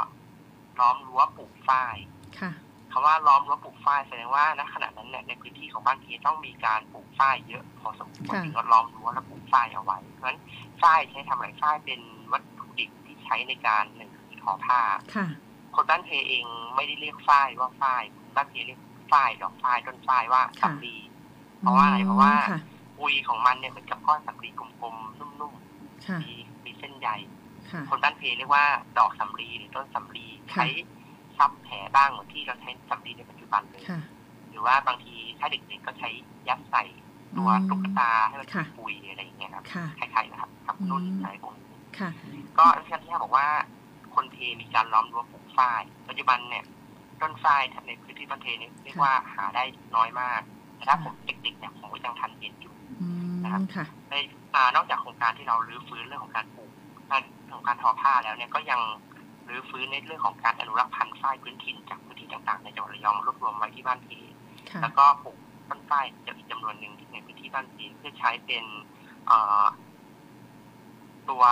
[0.80, 1.96] ล้อมรั้วปลูกฝ้าย
[2.40, 2.52] ค่ะ
[2.92, 10.40] คำว่าล้อมรั้วปลูกฝ้ายแสดงว่าณขณะนั้นเนี่ยในพื้นที่ของบ้านเพต้องมีการปลูกฝ้ายเยอะพอสมควรค่ะถึงก็ล้อมรั้วและปลูกฝ้ายเอาไว้ เพราะฉะนั้น
[10.82, 12.00] ฝ้ายใช้ทำอะไรฝ้ายเป็น
[12.32, 14.80] วัตถุดิบที่ใช้ในการหนึ่งคือทอผ้า
[15.14, 15.26] ค่ะ
[15.74, 16.44] คนบ้านเพเอง
[16.76, 18.02] ไม่ได้เรียกฝ้ายว่าฝ้าย
[18.36, 18.80] บ้านเพเรียก
[19.12, 20.96] ฝ้ายดอกฝ้ายต้นฝ้ายว่าสำลี
[21.60, 22.60] เพราะว่าอะไรเพราะว่าค่ะ
[23.00, 25.54] อุยของมันเนี่ยเหมือนกับก้อนสำลีกลมๆนุ่ม
[26.06, 26.32] ค่ะๆมี
[26.64, 27.08] มีเส้นใย
[27.72, 28.64] ค่ะคนบ้านเพเรียกว่า
[28.98, 30.66] ดอกสำลีหรือต้นสำลีค่ะใช้
[31.38, 34.00] ซับแผลบ้างเหมือนที่เราใช้สำลีในปัจจุบันเลยค่ะ
[34.50, 36.08] หรือว่าบางทีถ้าเด็กๆก็ใช้
[36.48, 36.85] ยัดใส่
[37.38, 42.11] ตัวอืมตุ๊กตาให้มันค่ะปุยอะไรอย่างเงี้ยครับค่ะคล้ายๆนะครับกับนุ่นอะไรพวกนี้ค่ะ
[42.58, 43.46] ก็รัชกาลที่ห้าบอกว่า
[44.14, 46.64] คนเพมีการล้อมรั้วปลูกฝ้าย ปัจจุบันเนี่ย
[47.20, 49.64] ต้นฝ้ายในพื้นที่บ้านเพเนี่ยเรียกว่าหาได้
[49.96, 50.40] น้อยมาก
[50.76, 53.08] แต่ถ้าผมเด็กๆเนี่ยผมก็ยังทันเห็นอยู่อื
[53.40, 54.14] มค่ะใน
[54.54, 56.71] อ่านอกจากโครงการที่เรารื้อฟื้นเรื่องของการปลูกการ
[57.54, 58.80] ของการทอผ้าแล้วเนี่ยก็ยัง
[59.48, 64.08] รื้อฟื้นในเรื่องของการอนุรักษ์พันธุ์ฝ้ายพื้นถิ่นจากพื้นที่ต่างๆ ในจังหวัดระยองรวบรวมไว้ที่บ้านเพ
[64.70, 65.36] ค่ะแล้วก็ปลูก
[65.68, 66.04] ต้นฝ้าย
[66.36, 68.64] อีกจำนวนหนึ่งในพื้นที่บ้านเพเพื่อใช้เป็น
[69.26, 69.64] เอ่อ
[71.30, 71.44] ตัว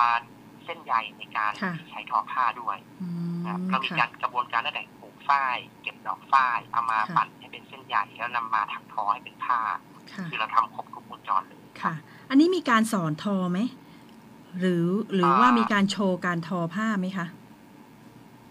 [0.64, 9.60] เส้นใยในการค่ะที่ใช้ทอผ้าด้วยอืมนะครับเรามีค่ะการกระบวนการตั้งแต่ปลูกฝ้าย เก็บดอกฝ้ายเอามาค่ะปั่นให้เป็นเส้นใยแล้วนำมาถักทอให้เป็นผ้า
[10.12, 11.94] ค่ะคือเราทำครบทุกวงจรเลยค่ะ
[12.30, 13.58] อันนี้มีการสอนทอไหม
[14.58, 17.26] หรือหรือว่ามีการโชว์การทอผ้าไหมคะ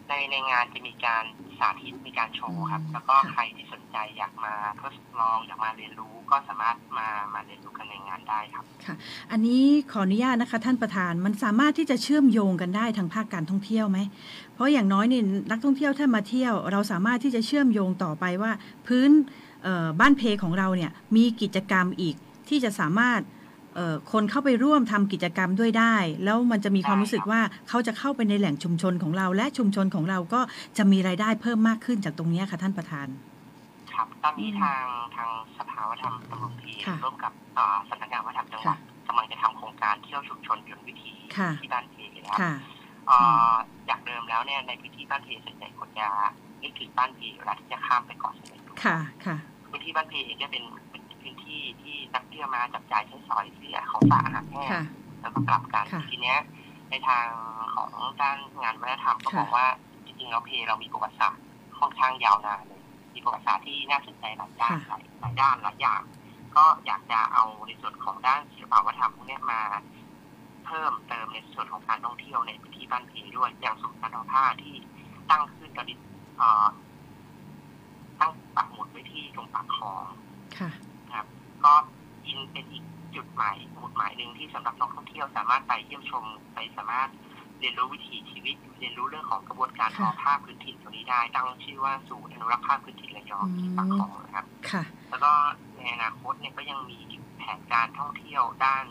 [0.08, 1.24] ในในงานจะมีการ
[1.60, 8.96] สาธิตมีการโชว์ครับ แล้วก็ใครที่สนใจอยากมาทดลองอยากมาเรียนรู้ก็สามารถมามาเรียนรู้กันในงานได้ครับ ค่ะ
[9.32, 14.00] อันนี้ขออนุญาตนะคะ ท่านประธานมันสามารถที่จะเชื่อมโยงกันได้ทางภาคการท่องเที่ยวไหม
[14.54, 18.52] เพราะอย่างน้อยเนี่ยนักท่องเที่ยวถ้ามาเที่ยว เราสามารถที่จะเชื่อมโยงต่อไปว่า
[18.88, 19.10] พื้น
[19.64, 22.16] เอ่อบ้านเพของเราเนี่ยมีกิจกรรมอีก
[22.50, 23.39] ที่จะสามารถเอ่อ
[24.12, 30.42] คนเข้าไปร่วมทำกิจกรรมด้วยได้ แล้วมันจะมีความรู้สึกว่าเขาจะเข้าไปในแหล่งชุมชนของเรา และชุมชนของเราก็
[30.78, 33.08] จะมีรายได้เพิ่มมากขึ้นจากตรงเนี้ยค่ะท่านประธาน
[33.94, 34.84] ครับตอนนี้ทาง
[35.16, 38.78] ทางสภาวัฒนธรรมตำบลพีค่ะร่วมกับอ่าสำนักงานวัฒนธรรมจังหวัด
[39.08, 42.54] กำลังจะทำโครงการเที่ยวชุมชนยนต์วิถีค่ะที่บ้านเพนะครับค่ะ
[43.08, 43.18] เอ่
[43.52, 43.54] อ
[43.90, 46.08] จากเดิมแล้วเนี่ยในพื้นที่บ้านเพส่วนใหญ่คนจะ
[46.62, 49.38] นึกถึงบ้านเพเวลาที่จะข้ามไปเกาะเสม็ดค่ะค่ะ
[49.72, 54.84] พื้นที่บ้านเพเองจะเป็นเป็น พื้นที่ที่นักเที่ยวมาจับจ่ายใช้สอยเสียของฝากอาหารแห้งค่ะ
[55.22, 56.40] แล้วก็กลับกันค่ะทีเนี้ย
[56.90, 57.26] ในทาง
[57.76, 57.90] ของ
[58.22, 59.68] ด้านงานวัฒนธรรมก็ค่ะบอกว่า
[60.06, 61.44] จริงๆแล้วเพเรามีประวัติศาสตร์
[61.80, 62.82] ค่อนข้างยาวนานเลย
[63.14, 66.02] มีประวัติศาสตร์ที่น่าสนใจหลายด้านหลายหลายด้านหลายอย่าง
[66.56, 69.62] ก็อยากจะเอาในส่วนของด้านศิลปวัฒนธรรมพวกเนี้ยมา
[70.66, 74.76] เพิ่มเติมในส่วนของการท่องเที่ยวในพื้นที่บ้านเพด้วยอย่างศูนย์การทอผ้าที่
[75.30, 75.98] ตั้งขึ้นตอนนี้
[76.38, 76.66] เอ่อ
[78.20, 80.06] ตั้งปักหมุดไว้ที่ตรงปากคลอง
[80.58, 80.89] ค่ะนะครับ
[81.66, 81.74] ก็
[82.28, 82.84] อินเป็นอีก
[83.16, 87.10] จุดหมายหมุดหมายหนึ่งที่สำหรับนักท่องเที่ยวสามารถไปเยี่ยมชมไปสามารถ
[87.60, 95.32] เรียนรู้วิถีชีวิตเรียนรู้เรื่องของกระบวนการทอผ้าพื้นถิ่นตรงนี้ได้ตั้งชื่อว่าศูนย์อนุรักษ์ผ้าพื้นถิ่นระยองที่ปากคลองนะครับค่ะแล้วก็
[95.78, 97.00] ในอนาคตเนี่ยก็ยังมี
[97.38, 98.86] แผนการท่องเที่ยวด้าน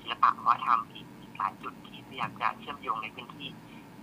[0.00, 3.48] ศิลปะวัฒนธรรมอีกอีกหลายจุดที่พยายามจะเชื่อมโยงในพื้นที่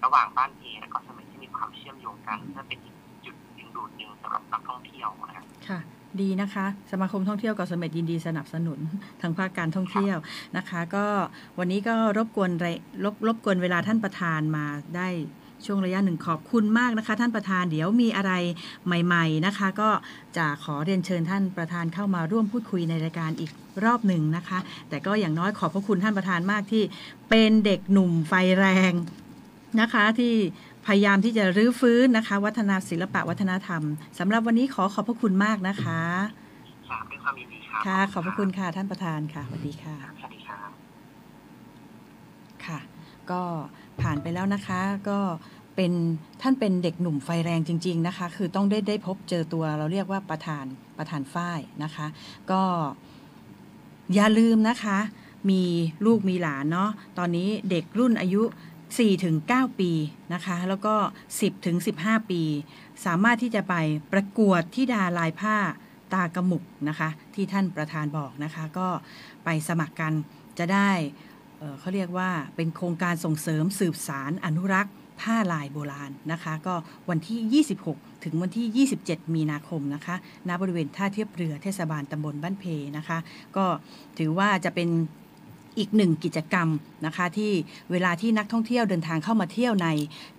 [0.04, 2.96] ระหว่างบ้านเพและเกาะเสม็ดที่มีความเชื่อมโยงกันเพื่อเป็นอีก
[3.26, 5.80] จุดดึงดูดหนึ่งสำหรับนักท่องเที่ยวนะครับค่ะ
[6.22, 8.80] ดีนะคะ สมาคมท่องเที่ยวเกาะเสม็ดยินดีสนับสนุน
[9.22, 10.18] ทางภาคการท่องเที่ยว
[10.58, 11.06] นะคะ ก็
[11.60, 12.68] วันนี้ก็รบกวนไร
[13.04, 15.08] รบรบกวนเวลาท่านประธานมาได้
[15.66, 18.34] ช่วงระยะหนึ่งขอบคุณมากนะคะ ท่านประธานเดี๋ยวมีอะไร
[18.86, 19.90] ใหม่ ๆนะคะ ก็
[20.38, 23.52] จะขอเรียนเชิญท่านประธานเข้ามาร่วมพูดคุยในรายการอีก
[23.84, 26.84] รอบหนึ่งนะคะ แต่ก็อย่างน้อยขอบพระคุณท่านประธานมากที่
[27.30, 28.94] เป็นเด็กหนุ่มไฟแรง
[29.82, 30.34] นะคะที่
[30.86, 33.82] พยายามที่จะรื้อฟื้นนะคะ วัฒนศิลปะวัฒนธรรม
[34.20, 36.02] สำหรับวันนี้ขอขอบพระคุณมากนะคะ
[36.90, 40.70] ครับด้วยความยินดีครับค่ะ ขอบพระคุณค่ะท่านประธานค่ะสวัสดีค่ะสวัสดีครับ
[42.66, 42.80] ค่ะ
[43.32, 43.42] ก็
[44.02, 45.20] ผ่านไปแล้วนะคะก็
[45.76, 45.92] เป็น
[46.42, 50.66] ท่านเป็นเด็กหนุ่มไฟแรงจริง ๆนะคะ คือต้องได้ได้พบเจอตัวเราเรียกว่าประธาน
[50.98, 52.08] ประธานฝ้ายนะคะ
[52.52, 52.62] ก็
[54.14, 54.98] อย่าลืมนะคะ
[55.50, 55.64] มี
[56.06, 58.44] ลูกมีหลานเนาะตอนนี้เด็กรุ่นอายุ
[58.98, 59.92] 4-9ปี
[60.34, 60.96] นะคะ แล้วก็
[61.64, 62.42] 10-15 ปี
[63.06, 63.76] สามารถที่จะไป
[64.14, 65.58] ประกวดที่ดาลายผ้า
[66.14, 68.88] ตากระหมุกนะคะ ที่ท่านประธานบอกนะคะ ก็
[69.46, 70.14] ไปสมัครกัน
[70.60, 70.90] จะได้
[71.58, 76.76] เอ่อเขาเรียกว่าเป็นโครงการส่งเสริมสืบสารอนุรักษ์ผ้าลายโบราณนะคะ ก็
[77.10, 80.16] วันที่ 26 ถึงวันที่ 27 มีนาคมนะคะ
[80.48, 82.66] ณบริเวณท่าเทียบเรือเทศบาลตำบลบ้านเพ
[82.98, 83.18] นะคะ
[83.58, 83.66] ก็
[84.18, 84.90] ถือว่าจะเป็น
[85.78, 86.68] อีกหนึ่งกิจกรรม
[87.06, 87.52] นะคะที่
[87.92, 89.88] เวลาที่นักท่องเที่ยวเดินทางเข้ามาเที่ยวใน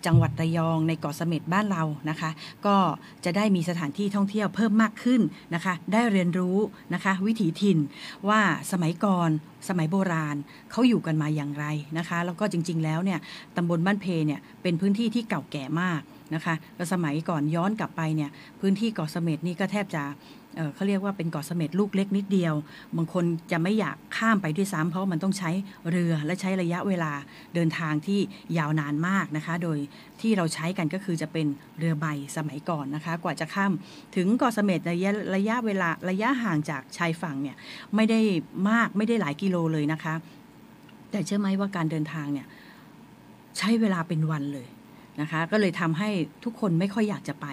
[0.06, 2.30] จังหวัดระยองในเกาะเสม็ดบ้านเรานะคะ
[2.66, 2.76] ก็
[3.24, 5.20] จะได้มีสถานที่ท่องเที่ยวเพิ่มมากขึ้น
[5.54, 6.58] นะคะ ได้เรียนรู้
[6.94, 7.78] นะคะวิถีถิ่น
[8.28, 8.40] ว่า
[8.72, 9.30] สมัยก่อน
[9.68, 10.36] สมัยโบราณ
[10.70, 11.64] เขาอยู่กันมาอย่างไร
[11.98, 13.18] นะคะ แล้วก็จริง ๆ แล้วเนี่ย
[13.56, 16.00] ตำบลบ้านเพเนี่ยเป็นพื้นที่ที่เก่าแก่มาก
[16.34, 20.04] นะคะแล้วสมัยก่อนย้อนกลับไปเนี่ยพื้นที่เกาะเสม็ดนี่ก็แทบจะ
[20.74, 22.54] เขาเรียกว่าเป็นเกาะเสม็ดลูกเล็กนิดเดียว
[22.96, 25.50] บางคนจะไม่อยากข้ามไปด้วยซ้ำเพราะมันต้องใช้
[25.90, 27.12] เรือและใช้ระยะเวลา
[27.54, 28.20] เดินทางที่
[28.58, 29.78] ยาวนานมากนะคะ โดย
[30.20, 31.46] ที่เราใช้กันก็คือจะเป็น
[31.78, 33.72] เรือใบสมัยก่อนนะคะ กว่าจะข้าม
[34.16, 37.56] ถึงเกาะเสม็ดระยะระยะเวลาระยะห่างจากชายฝั่งเนี่ย
[37.94, 38.20] ไม่ได้
[38.70, 40.14] มากไม่ได้หลายกิโลเลยนะคะ
[41.10, 42.46] แต่เชื่อไหมว่าการเดินทางเนี่ย
[43.58, 44.68] ใช้เวลาเป็นวันเลย
[45.20, 46.08] นะคะ ก็เลยทำให้
[46.44, 47.46] ทุกคนไม่ค่อยอยากจะไป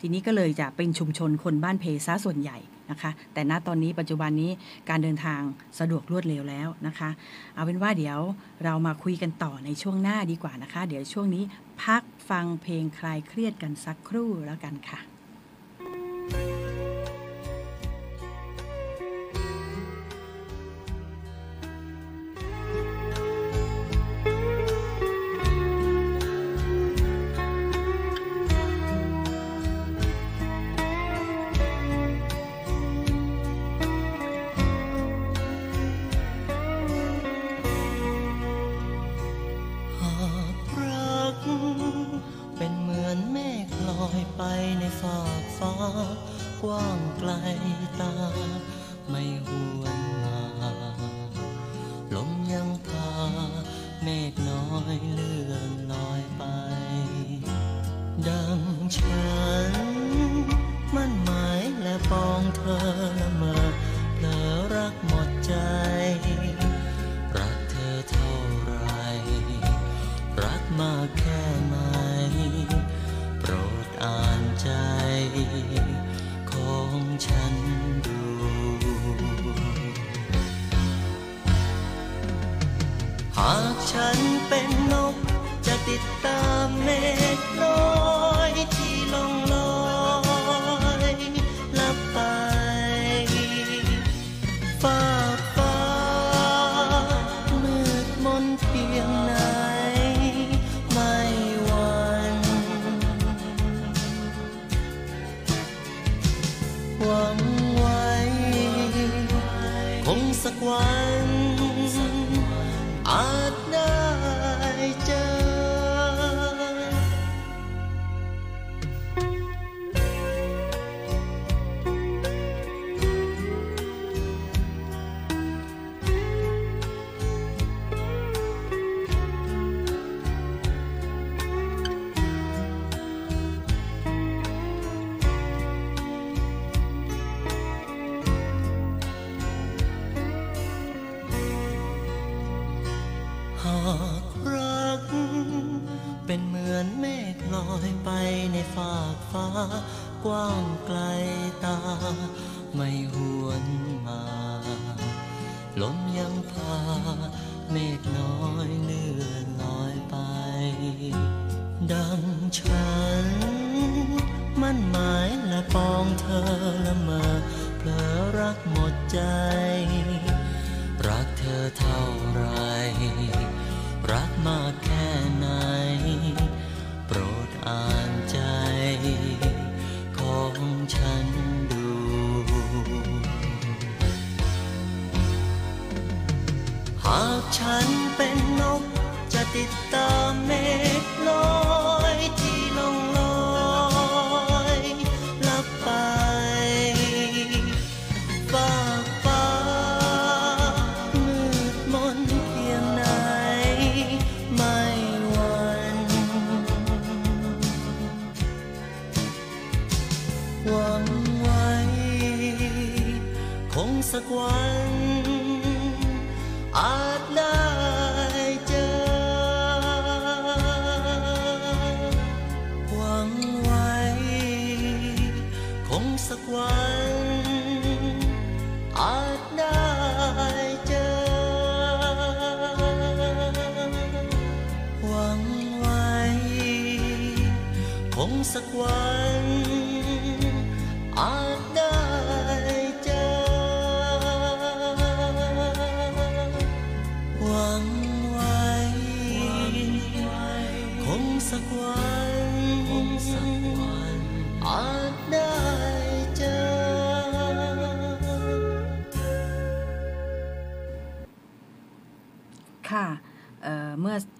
[0.00, 2.58] ทีนี้ก็เลยจะเป็นชุมชนคนบ้านเพซะส่วนใหญ่
[2.90, 4.50] นะคะ แต่ณตอนนี้ปัจจุบันนี้
[4.88, 5.40] การเดินทาง
[5.78, 7.10] สะดวกรวดเร็วแล้วนะคะ
[7.54, 8.18] เอาเป็นว่าเดี๋ยว
[8.64, 11.44] เรามาคุยกันต่อในช่วงหน้าดีกว่านะคะ เดี๋ยวช่วงนี้
[11.82, 15.00] พักฟังเพลงคลายเครียดกันสักครู่แล้วกันค่ะ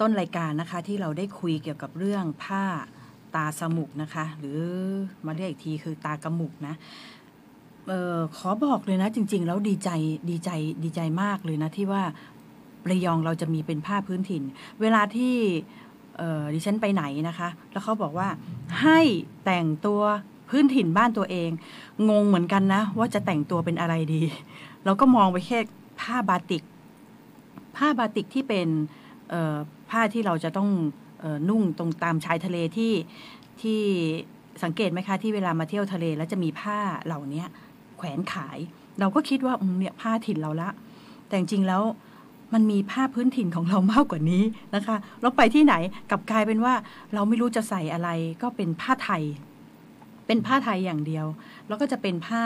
[0.01, 2.65] ต้นรายการนะคะที่เราได้คุยเกี่ยวกับเรื่องผ้า
[3.35, 4.61] ตาสมุกนะคะ หรือ
[5.27, 6.75] มาเรียกอีกทีคือตากระมุกนะ
[7.91, 9.91] ออขอบอกเลยนะ จริง ๆ แล้วดีใจ
[10.31, 10.51] ดีใจ
[10.85, 12.03] ดีใจมากเลยนะที่ว่า
[12.91, 14.43] ระยองเราจะมีเป็นผ้าพื้นถิ่น
[14.81, 15.35] เวลาที่
[16.55, 18.29] ดิฉันไปไหนนะคะ แล้วเขาบอกว่า
[18.83, 19.01] ให้
[19.45, 20.01] แต่งตัว
[20.49, 21.51] พื้นถิ่นบ้านตัวเอง
[22.11, 24.23] งงเหมือนกันนะ ว่าจะแต่งตัวเป็นอะไรดี
[24.85, 25.59] เราก็มองไปแค่
[26.01, 26.63] ผ้าบาติก
[27.77, 28.69] ผ้าบาติกที่เป็น
[29.91, 30.71] ผ้าที่เราจะต้อง
[31.23, 32.93] ออนุ่งตรงตามชายทะเลที่
[33.61, 33.81] ที่
[34.63, 37.45] สังเกตไหมคะที่เวลามาเที่ยวทะเลแล้วจะมีผ้าเหล่านี้
[37.97, 38.59] แขวนขาย
[39.01, 40.71] เราก็คิดว่าเนี่ยผ้าถิ่นเราละ
[41.27, 41.83] แต่จริงแล้ว
[42.55, 44.43] มันมีผ้าพื้นถิ่นของเรามากกว่านี้
[44.75, 45.75] นะคะเราไปที่ไหน
[46.11, 46.75] กลับกลายเป็นว่า
[47.15, 48.09] เราไม่รู้จะใส่อะไร
[48.43, 49.23] ก็เป็นผ้าไทย
[50.27, 51.27] เป็นผ้าไทยอย่างเดียว
[51.69, 52.43] แล้วก็จะเป็นผ้า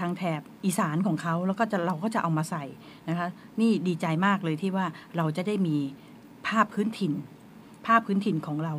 [0.00, 2.64] ทางแถบอีสานของเขาแล้วก็จะเราก็จะเอามาใส่
[3.08, 3.28] นะคะ
[3.60, 4.86] นี่ดีใจมากเลยที่ว่า
[5.16, 5.76] เราจะได้มี
[6.46, 7.12] ผ้าพื้นถิ่น
[7.86, 8.74] ผ้าพื้นถิ่นของเรา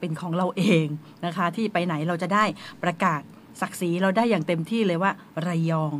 [0.00, 0.86] เป็นของเราเอง
[1.26, 2.44] นะคะ ที่ไปไหนเราจะได้
[2.82, 3.22] ประกาศ
[3.60, 5.12] ศักดิ์ศรีเราได้อย่างเต็มที่เลยว่า
[5.46, 5.94] ระยอง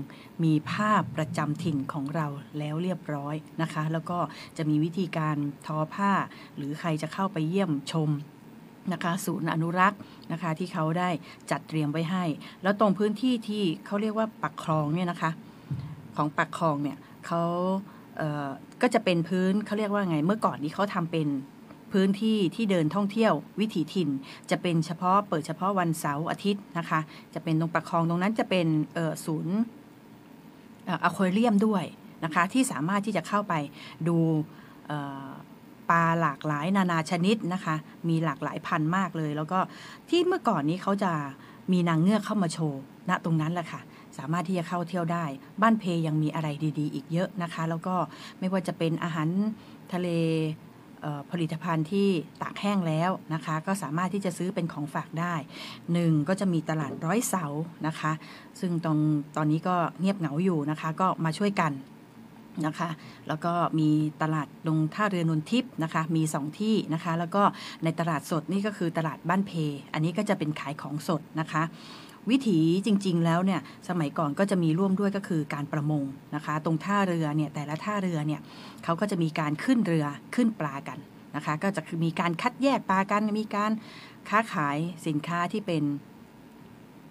[0.45, 2.27] มีผ้าประจำถิ่นของเรา
[2.59, 4.19] แล้วเรียบร้อยนะคะ แล้วก็
[4.57, 6.13] จะมีวิธีการทอผ้า
[6.57, 8.11] หรือใครจะเข้าไปเยี่ยมชม
[8.93, 10.01] นะคะศูนย์อนุรักษ์
[10.33, 11.11] นะคะที่เขาได้
[11.51, 12.25] จัดเตรียมไว้ให้
[12.63, 15.31] แล้วตรงพื้นที่ที่เขาเรียกว่าปักคลองเนี่ยนะคะ
[16.17, 17.43] ของปักคลองเนี่ยเขา
[18.19, 21.29] เก็จะเป็นพื้นเขาเรียกว่าไง เมื่อก่อนนี้เขาทำเป็น
[21.93, 24.09] พื้นที่ที่เดินท่องเที่ยววิถีถิ่น
[24.51, 27.01] จะเป็นเฉพาะเปิดเฉพาะวันเสาร์อาทิตย์นะคะ
[27.35, 28.67] จะเป็นตรงปักคลองตรงนั้นจะเป็น
[29.25, 29.57] ศูนย์
[31.05, 31.85] อะควาเรียมด้วย
[32.25, 33.55] นะคะ ที่สามารถที่จะเข้าไป
[34.09, 34.17] ดู
[35.91, 37.77] ปลาหลากหลายนานาชนิดนะคะ
[38.09, 39.59] มีหลากหลายพันธุ์มากเลย แล้วก็
[40.09, 41.13] ที่เมื่อก่อนนี้เขาจะ
[41.73, 43.81] มีนางเงือกเข้ามาโชว์ณตรงนั้นแหละค่ะ
[44.19, 45.25] สามารถที่จะเข้าเที่ยวได้
[45.63, 46.49] บ้านเพยังมีอะไร
[46.79, 47.95] ดี ๆ อีกเยอะนะคะ แล้วก็
[48.39, 49.29] ไม่ว่าจะเป็นอาหาร
[49.93, 50.09] ทะเล
[51.03, 52.09] เผลิตภัณฑ์ที่
[52.43, 55.35] ตากแห้งแล้วนะคะ ก็สามารถที่จะซื้อเป็นของฝากได้
[55.93, 57.45] หนึ่งก็จะมีตลาดร้อยเสา
[57.87, 58.13] นะคะ
[58.61, 58.99] ซึ่งตรง
[59.37, 61.73] ตอนนี้ก็เงียบเหงาอยู่นะคะ ก็มาช่วยกัน
[62.67, 62.89] นะคะ
[63.29, 63.89] แล้วก็มี
[64.23, 67.43] ตลาดลงท่าเรือนนทิพย์นะคะ มีสองที่นะคะ แล้วก็
[67.85, 69.53] ในตลาดสดนี่ก็คือตลาดบ้านเพ
[69.93, 71.63] อันนี้ก็จะเป็นขายของสดนะคะ
[72.31, 76.05] วิถีจริง ๆ แล้วเนี่ยสมัยก่อนก็จะมีร่วมด้วยก็คือการประมง
[76.35, 78.41] นะคะ ตรงท่าเรือเนี่ยแต่ละท่าเรือเนี่ย
[78.85, 80.99] เขาก็จะมีการขึ้นเรือขึ้นปลากัน
[81.37, 83.71] นะคะ ก็จะมีการคัดแยกปลากันมีการ
[84.29, 85.83] ค้าขายสินค้าที่เป็น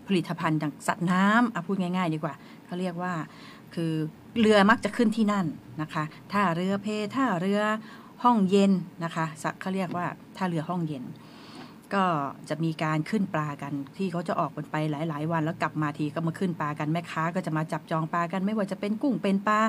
[0.07, 2.33] ผลิตภัณฑ์จากสัตว์น้ำเอาพูดง่าย ๆ ดีกว่า
[2.65, 3.13] เขาเรียกว่า
[3.75, 3.91] คือ
[4.39, 5.45] เรือมักจะขึ้นที่นั่น
[5.81, 7.61] นะคะท่าเรือเพท่าเรือ
[8.23, 8.71] ห้องเย็น
[9.03, 10.05] นะคะสักเขาเรียกว่า
[10.37, 11.03] ท่าเรือห้องเย็น
[11.95, 12.05] ก็
[12.49, 19.59] จะมีการขึ้นปลากันที่เขาจะออกันไปหลาย ๆ วันแล้วกลับมาทีก็มาขึ้นปลากันแม่ค้าก็จะมาจับจองปลากัน ไม่ว่าจะเป็นกุ้งเป็นปลา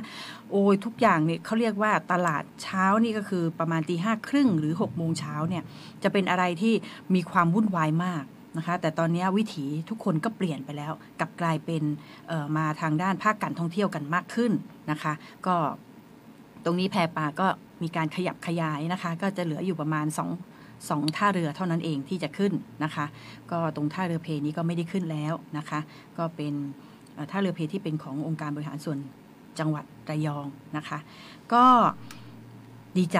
[0.50, 5.62] โอ้ยทุกอย่างเนี่ยเขาเรียกว่าตลาดเช้านี่ก็คือประมาณตีห้าครึ่งหรือ6กโมงเช้าเนี่ย
[6.02, 6.74] จะเป็นอะไรที่
[7.14, 8.24] มีความวุ่นวายมาก
[8.56, 11.82] นะคะแต่ตอนนี้วิถีทุกคนก็เปลี่ยนไปแล้วกลับกลายเป็น
[12.56, 14.52] มาทางด้านภาคการท่องเที่ยวกันมากขึ้น
[14.90, 15.12] นะคะ
[15.46, 15.56] ก็
[16.64, 17.46] ตรงนี้แพปลาก็
[17.82, 20.06] มีการขยับขยายนะคะ ก็จะเหลืออยู่ประมาณ
[20.36, 20.49] 2
[20.88, 22.52] สองท่าเรือเท่านั้นเองที่จะขึ้น
[22.84, 23.06] นะคะ
[23.50, 25.80] ก็ตรงท่าเรือเพนี้ก็ไม่ได้ขึ้นแล้วนะคะ
[26.18, 26.54] ก็เป็น
[27.30, 28.98] ท่าเรือเพที่เป็นขององค์การบริหารส่วน
[29.58, 30.98] จังหวัดระยองนะคะ
[31.52, 31.64] ก็
[32.98, 33.18] ดีใจ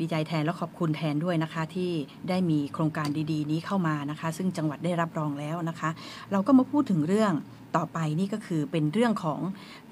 [0.00, 1.90] ดีใจแทนและขอบคุณแทนด้วยนะคะ ที่
[2.28, 5.90] ได้มีโครงการดีๆ นี้เข้ามานะคะ ซึ่งจังหวัดได้รับรองแล้วนะคะ
[6.32, 7.32] เราก็มาพูดถึงเรื่อง
[7.76, 9.40] ต่อไปนี่ก็คือเป็นเรื่องของ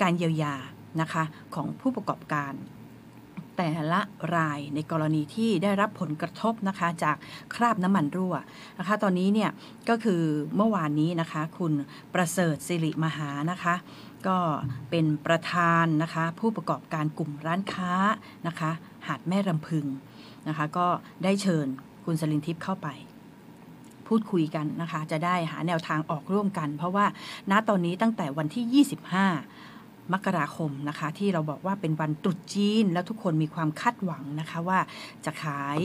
[0.03, 0.55] การเยียวยา
[1.01, 1.23] นะคะ
[1.55, 2.53] ของผู้ประกอบการ
[3.57, 4.01] แต่ละ
[4.37, 7.17] รายในกรณีที่ได้รับผลกระทบนะคะจาก
[7.55, 8.35] คราบน้ำมันรั่ว
[8.79, 9.51] นะคะ ตอนนี้เนี่ย
[9.89, 10.23] ก็คือ
[10.57, 11.73] เมื่อวานนี้นะคะ คุณ
[12.15, 13.75] ประเสริฐสิริมหานะคะ
[14.27, 14.39] ก็
[14.91, 17.93] เป็นประธานนะคะ ผู้ประกอบการกลุ่มร้านค้า
[18.47, 18.71] นะคะ
[19.07, 19.87] หาดแม่รำพึง
[20.49, 20.87] นะคะ ก็
[21.25, 21.67] ได้เชิญ
[22.05, 22.89] คุณสลินทิพย์เข้าไป
[24.07, 27.07] พูดคุยกันนะคะ จะได้หาแนวทางออกร่วมกัน เพราะว่า
[27.51, 29.76] ณตอนนี้ตั้งแต่วันที่ 25
[30.13, 34.79] มกราคมนะคะ ที่เราบอกว่าเป็นวันตรุษจีน แล้วทุกคนมีความคาดหวังนะคะว่า
[35.25, 35.79] จะขาย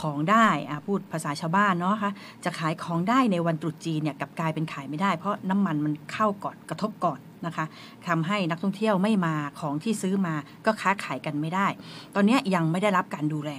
[0.00, 0.46] ของได้
[0.86, 2.12] พูดภาษาชาวบ้านเนาะคะ
[2.44, 7.64] จะขายของได้ในวันตรุษจีนเนี่ยกับกลายเป็นขายไม่ได้ เพราะน้ำมันมันเข้าก่อนกระทบก่อนนะคะ
[8.08, 10.34] ทำให้นักท่องเที่ยวไม่มาของที่ซื้อมา
[10.66, 11.66] ก็ค้าขายกันไม่ได้
[12.14, 13.50] ตอนนี้ยังไม่ได้รับการดูแล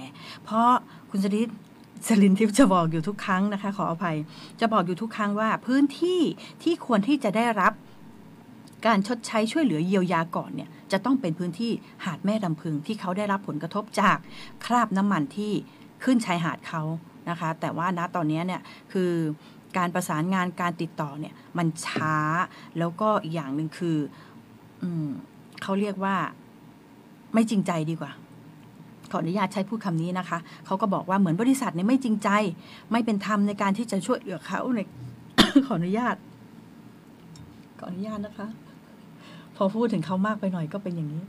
[0.44, 0.68] เพราะ
[1.10, 1.48] คุณสลิด
[2.08, 4.16] สลินทิพย์จะบอกอยู่ทุกครั้งนะคะ ขออภัย
[4.60, 6.20] จะบอกอยู่ทุกครั้งว่าพื้นที่
[6.62, 7.72] ที่ควรที่จะได้รับ
[8.86, 11.72] การชดใช้ช่วยเหลือเยียวยาก่อนเนี่ยจะต้องเป็นพื้นที่
[12.04, 14.18] หาดแม่ลำพึงที่เขาได้รับผลกระทบจาก
[14.64, 15.52] คราบน้ำมันที่
[16.04, 16.82] ขึ้นชายหาดเขา
[17.30, 18.60] นะคะ แต่ว่าณตอนนี้เนี่ย
[18.92, 19.10] คือ
[19.76, 22.16] การประสานงานการติดต่อเนี่ยมันช้า
[22.78, 23.96] แล้วก็อีกอย่างหนึ่งคือ
[24.82, 24.84] อ
[25.62, 26.16] เขาเรียกว่า
[27.34, 28.12] ไม่จริงใจดีกว่า
[29.10, 32.28] ขออนุญาตใช้พูดคำนี้นะคะ เขาก็บอกว่าเหมือนบริษัทเนี่ยไม่จริงใจ
[32.92, 34.78] ไม่เป็นธรรมในการที่จะช่วยเหลือเขาใน
[35.66, 36.16] ขออนุญาต
[37.78, 38.48] ขออนุญาตนะคะ
[39.60, 41.22] พอพูดถึงเขามากไปหน่อยก็เป็นอย่างนี้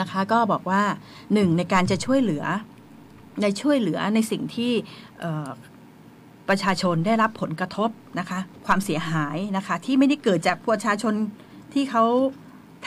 [0.00, 0.82] นะคะก็บอกว่า
[1.34, 2.44] หนึ่งในการจะช่วยเหลือ
[3.42, 4.72] ในช่วยเหลือในสิ่งที่
[6.48, 11.14] ประชาชนได้รับผลกระทบนะคะความเสียหายนะคะที่ไม่ได้เกิดจากประชาชน
[11.72, 12.04] ที่เขา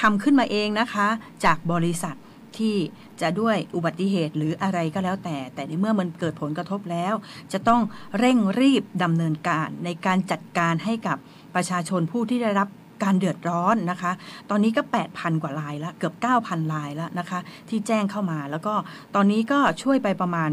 [0.01, 1.07] ทำขึ้นมาเองนะคะ
[1.45, 2.15] จากบริษัท
[2.59, 2.75] ที่
[3.21, 7.13] จะด้วยอุบัติเหตุหรืออะไรก็แล้วแต่ แต่ในเมื่อมันเกิดผลกระทบแล้ว
[7.53, 7.81] จะต้อง
[8.19, 11.17] เร่งรีบดำเนินการในการจัดการให้กับ
[11.55, 12.67] ประชาชนผู้ที่ได้รับ
[13.03, 14.11] การเดือดร้อนนะคะ
[14.49, 14.81] ตอนนี้ก็
[15.11, 17.39] 8,000 กว่าลายแล้วเกือบ 9,000 ลายแล้วนะคะ
[17.69, 18.73] ที่แจ้งเข้ามา แล้วก็
[19.15, 20.51] ตอนนี้ก็ช่วยไปประมาณ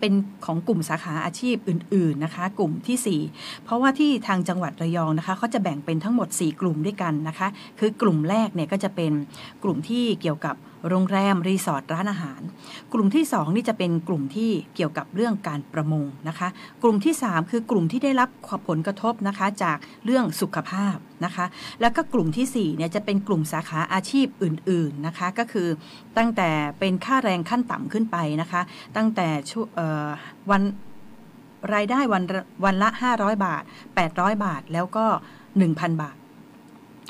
[0.00, 0.12] เป็น
[0.46, 9.12] ของกลุ่มสาขาอาชีพอื่น ๆนะคะ กลุ่มที่ 4 เพราะว่าที่ทางจังหวัดระยองนะคะเขาจะแบ่งเป็นทั้งหมด 4 กลุ่มด้วยกันนะคะ คือกลุ่มแรกเนี่ยก็จะเป็น
[9.62, 10.56] กลุ่มที่เกี่ยวกับ
[10.88, 12.40] โรงแรม รีสอร์ทร้านอาหาร
[12.92, 16.48] กลุ่มที่ 2 นี่จะเป็นกลุ่มที่เกี่ยวกับเรื่องการประมงนะคะ
[16.82, 18.28] กลุ่มที่ 3 คือกลุ่มที่ได้รับ
[18.68, 21.46] ผลกระทบนะคะจากเรื่องสุขภาพนะคะ
[21.80, 25.68] แล้วก็กลุ่มที่4เนี่ยจะเป็นกลุ่มสาขาอาชีพอื่นๆนะคะ ก็คือ
[26.16, 28.62] ตั้งแต่เป็นค่าแรงขั้นต่ำขึ้นไปนะคะ
[28.96, 29.28] ตั้งแต่
[30.50, 30.62] วัน
[31.74, 33.62] รายได้วันละวันละ 500 บาท
[34.02, 35.06] 800 บาทแล้วก็
[35.52, 36.16] 1,000 บาท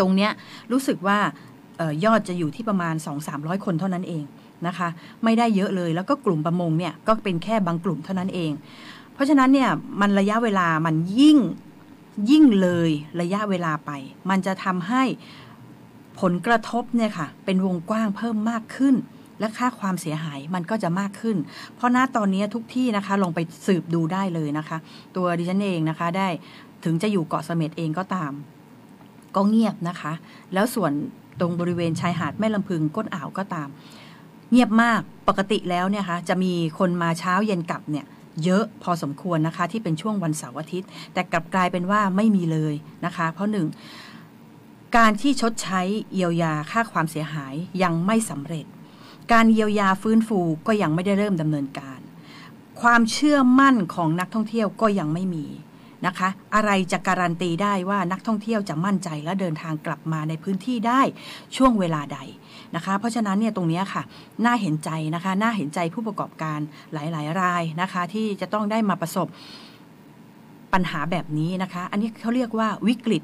[0.01, 0.31] ตรงเนี้ย
[0.73, 1.19] รู้สึกว่า
[2.05, 2.95] ยอดจะอยู่ที่ประมาณ
[3.29, 4.25] 2-300 คนเท่านั้นเอง
[4.67, 4.89] นะคะ
[5.25, 8.51] ไม่ได้เยอะเลยแล้วก็กลุ่มประมงเนี่ยก็เป็นแค่บางกลุ่มเท่านั้นเอง
[9.15, 9.71] เพราะฉะนั้นเนี่ย
[10.01, 11.39] มันระยะเวลามันยิ่ง
[12.31, 13.91] ยิ่งเลยระยะเวลาไป
[14.31, 15.03] มันจะทำให้
[16.21, 18.95] ผลกระทบเนี่ยค่ะเป็นวงกว้างเพิ่มมากขึ้น
[19.41, 21.37] และค่าความเสียหายมันก็จะมากขึ้น
[21.77, 24.79] เพราะณตอนนี้ทุกที่นะคะลงไปสืบดูได้เลยนะคะ
[25.17, 26.29] ตัวดิฉันเองนะคะได้
[26.85, 28.33] ถึงจะอยู่เกาะเสม็ดเองก็ตาม
[29.35, 30.13] ก็เงียบนะคะ
[30.55, 30.93] แล้วส่วน
[31.41, 33.69] ตรงบริเวณชายหาดแม่ลำพึงก้นอ่าวก็ตาม
[34.51, 38.07] เงียบมากปกติแล้วเนี่ยคะจะมีคนมาเช้าเย็นกลับเนี่ย
[38.45, 42.75] เยอะพอสมควรนะคะที่เป็นช่วงวันเสาร์อาทิตย์ แต่กลับกลายเป็นว่าไม่มีเลย
[43.05, 43.67] นะคะ เพราะหนึ่ง
[44.97, 45.81] การที่ชดใช้
[46.15, 48.67] เยียวยาค่าความเสียหายยังไม่สำเร็จ
[49.33, 52.01] การเยียวยาฟื้นฟูก็ยังไม่ได้เริ่มดำเนินการ
[52.81, 55.47] ความเชื่อมั่นของนักท่องเที่ยวก็ยังไม่มี
[56.07, 61.01] นะคะ อะไรจะการันตีได้ว่านักท่องเที่ยวจะมั่นใจและเดินทางกลับมาในพื้นที่ได้
[61.57, 62.19] ช่วงเวลาใด
[62.77, 64.03] นะคะ เพราะฉะนั้นเนี่ยตรงนี้ค่ะ
[64.45, 66.59] น่าเห็นใจนะคะน่าเห็นใจผู้ประกอบการ
[66.93, 69.27] หลาย ๆ รายนะคะ ที่จะต้องได้มาประสบ
[70.73, 73.23] ปัญหาแบบนี้นะคะ อันนี้เขาเรียกว่าวิกฤต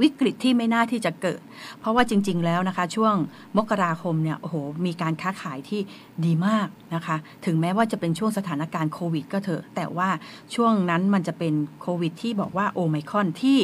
[0.00, 1.40] วิกฤตที่ไม่น่าที่จะเกิด
[1.80, 3.14] เพราะว่าจริง ๆ แล้วนะคะ ช่วง
[3.56, 5.80] มกราคมเนี่ยโอ้โหมีการค้าขายที่
[6.24, 10.08] ดีมากนะคะ ถึงแม้ว่าจะเป็นช่วงสถานการณ์โควิด ก็เถอะ แต่ว่า
[10.54, 13.58] ช่วงนั้นมันจะเป็นโควิด ที่บอกว่าโอไมคอนที่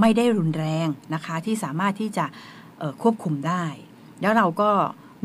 [0.00, 2.24] ไม่ได้รุนแรงนะคะ ที่สามารถที่จะ
[3.02, 3.64] ควบคุมได้
[4.20, 4.70] แล้วเราก็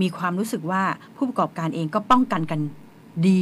[0.01, 0.84] มีความรู้สึกว่า
[1.16, 2.59] ผู้ประกอบการเองก็ป้องกันกัน
[3.28, 3.41] ดี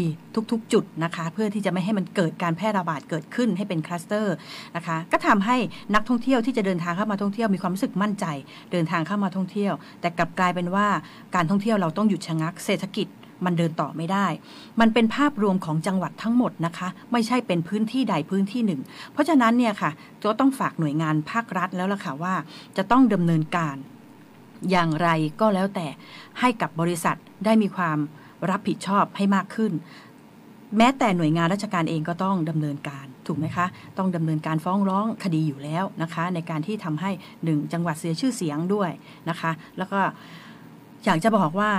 [0.51, 4.35] ทุกๆ จุดนะคะ เพื่อที่จะไม่ให้มันเกิดการแพร่ระบาดเกิดขึ้นให้เป็นคลัสเตอร์
[4.75, 5.57] นะคะ ก็ทำให้
[5.95, 8.25] นักท่องเที่ยวที่จะเดินทางเข้ามาท่องเที่ยวมีความรู้สึกมั่นใจ
[8.71, 10.87] เดินทางเข้ามาท่องเที่ยว แต่กลับกลายเป็นว่า
[11.35, 13.07] การท่องเที่ยวเราต้องหยุดชะงักเศรษฐกิจ
[13.45, 14.27] มันเดินต่อไม่ได้
[14.79, 18.81] มันเป็นภาพรวมของจังหวัดทั้งหมดนะคะ ไม่ใช่เป็นพื้นที่ใดพื้นที่หนึ่ง
[19.13, 19.91] เพราะฉะนั้นเนี่ยค่ะ
[20.23, 22.35] ก็ต้องฝากหน่วยงานภาครัฐแล้วล่ะค่ะว่า
[22.77, 23.75] จะต้องดำเนินการ
[24.71, 25.09] อย่างไร
[25.41, 25.87] ก็แล้วแต่
[26.39, 27.97] ให้กับบริษัทได้มีความ
[28.51, 29.71] รับผิดชอบให้มากขึ้น
[30.77, 33.65] แม้แต่หน่วยงานราชการเองก็ต้องดำเนินการถูกไหมคะ
[33.97, 37.11] ต้องดำเนินการฟ้องร้องคดีอยู่แล้วนะคะ ในการที่ทำให้
[37.43, 38.89] หนึ่งจังหวัดเสียชื่อเสียงด้วย
[39.29, 39.99] นะคะ แล้วก็
[41.05, 41.71] อยากจะบอกว่า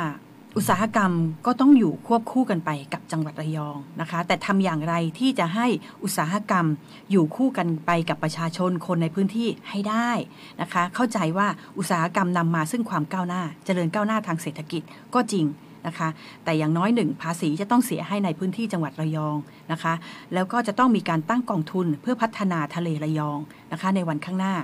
[0.56, 1.12] อุตสาหกรรม
[1.46, 5.66] ก็ต้องอยู่ควบคู่กันไปกับจังหวัดระยองนะคะ แต่ทำอย่างไรที่จะให้
[6.02, 6.66] อุตสาหกรรม
[7.10, 10.10] อยู่คู่กันไปกับประชาชนคนในพื้นที่ให้ได้
[10.60, 11.48] นะคะ เข้าใจว่า
[11.78, 14.82] อุตสาหกรรมนำมาซึ่งความก้าวหน้าเจริญก้าวหน้าทางเศรษฐกิจ
[15.14, 15.44] ก็จริง
[15.86, 16.08] นะคะ
[16.44, 19.36] แต่อย่างน้อยหนึ่งภาษีจะต้องเสียให้ในพื้นที่จังหวัดระยอง
[19.72, 19.94] นะคะ
[20.34, 23.38] แล้วก็จะต้องมีการตั้งกองทุนเพื่อพัฒนาทะเลระยอง
[23.72, 24.54] นะคะ ในวันข้างหน้า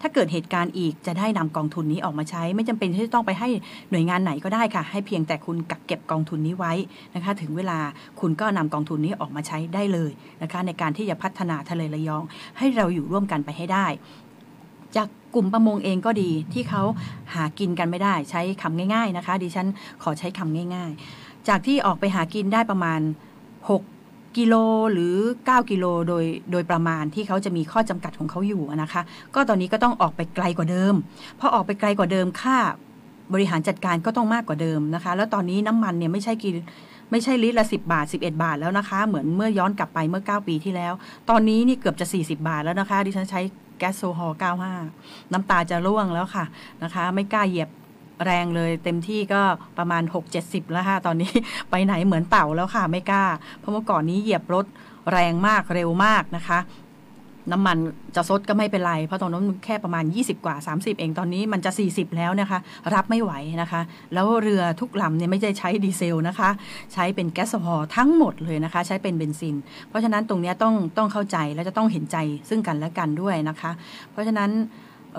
[0.00, 3.48] ถ้าเกิดเหตุการณ์อีกจะได้นำกองทุนนี้ออกมาใช้ ไม่จำเป็นที่จะต้องไปให้
[3.90, 6.72] หน่วยงานไหนก็ได้ค่ะ ให้เพียงแต่คุณกักเก็บกองทุนนี้ไว้
[7.14, 7.78] นะคะ ถึงเวลา
[8.20, 10.10] คุณก็นำกองทุนนี้ออกมาใช้ได้เลย
[10.42, 12.22] นะคะ ในการที่จะพัฒนาทะเลระยอง
[12.58, 13.86] ให้เราอยู่ร่วมกันไปให้ได้
[14.96, 16.82] จาก กลุ่มประมงเองก็ดีที่เขา
[17.34, 19.66] หากินกันไม่ได้ใช้คำง่าย ๆนะคะ ดิฉัน
[20.02, 23.00] ขอใช้คำง่าย ๆ จากที่ออกไปหากินได้ประมาณ
[23.68, 24.54] 6กิโล
[24.92, 29.02] หรือ 9 กิโลโดยโดยประมาณที่เขาจะมีข้อจำกัดของเขาอยู่นะคะ
[29.34, 30.94] ก็ตอนนี้ก็ต้องออกไปไกลกว่าเดิม
[31.40, 32.56] พอออกไปไกลกว่าเดิมค่า
[33.32, 36.54] บริหารจัดการก็ต้องมากกว่าเดิมนะคะ แล้วตอนนี้น้ำมันเนี่ยไม่ใช่กิน
[37.10, 40.92] ไม่ใช่ลิตรละ 10 บาท 11 บาทแล้วนะคะ เหมือนเมื่อย้อนกลับไปเมื่อ 9 ปีที่แล้ว
[41.30, 43.40] ตอนนี้นี่เกือบจะ 40 บาทแล้วนะคะ ดิฉันใช้
[43.78, 44.38] แก๊สโซฮอล์
[44.84, 46.44] 95 น้ำตาจะร่วงแล้วค่ะ
[46.82, 47.70] นะคะ ไม่กล้าเหยียบ
[48.24, 49.42] แรงเลยเต็มที่ก็
[49.78, 50.02] ประมาณ
[50.38, 51.30] 6-70 แล้วค่ะ ตอนนี้
[51.70, 53.24] ไปไหนเหมือนเต่าแล้วค่ะ ไม่กล้า
[53.58, 54.66] เพราะเมื่อก่อนนี้เหยียบรถ
[55.12, 56.58] แรงมากเร็วมากนะคะ
[57.52, 57.76] น้ำมัน
[58.16, 62.58] จะซดก็ไม่เป็นไร เพราะตอนนั้นมันแค่ประมาณ 20 กว่า 30 เองตอนนี้มันจะ 40 แล้วนะคะ
[62.94, 63.32] รับไม่ไหว
[63.62, 63.80] นะคะ
[64.14, 66.50] แล้วเรือทุกลำเนี่ยไม่ได้ใช้ดีเซลนะคะ
[66.92, 69.56] ใช้เป็นแก๊สโซฮอลทั้งหมดเลยนะคะ ใช้เป็นเบนซิน
[69.88, 72.16] เพราะฉะนั้นตรงนี้ต้องต้องเข้าใจและจะต้องเห็นใจ
[72.48, 73.70] ซึ่งกันและกันด้วยนะคะ
[74.10, 74.50] เพราะฉะนั้น
[75.14, 75.18] เ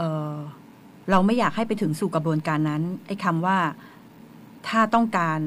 [1.11, 3.57] เราไม่อยากให้ไปถึงสู่กระบวนการนั้นไอ้คำว่า
[4.67, 5.39] ถ้าต้องการ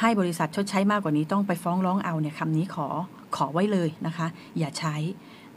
[0.00, 2.86] ให้บริษัทชดใช้มากกว่านี้ต้องไปฟ้องร้องเอาเนี่ยคำนี้ขอ
[3.36, 4.26] ขอไว้เลยนะคะ
[4.58, 4.94] อย่าใช้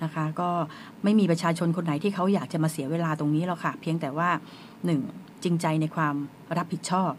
[0.03, 0.49] นะคะ ก็
[1.03, 4.29] ไม่มีประชาชนคนไหนที่เขาอยากจะมาเสียเวลาตรงนี้หรอกค่ะ เพียงแต่ว่า
[4.85, 5.01] หนึ่ง
[5.43, 6.15] จริงใจในความ
[6.57, 7.11] รับผิดชอบ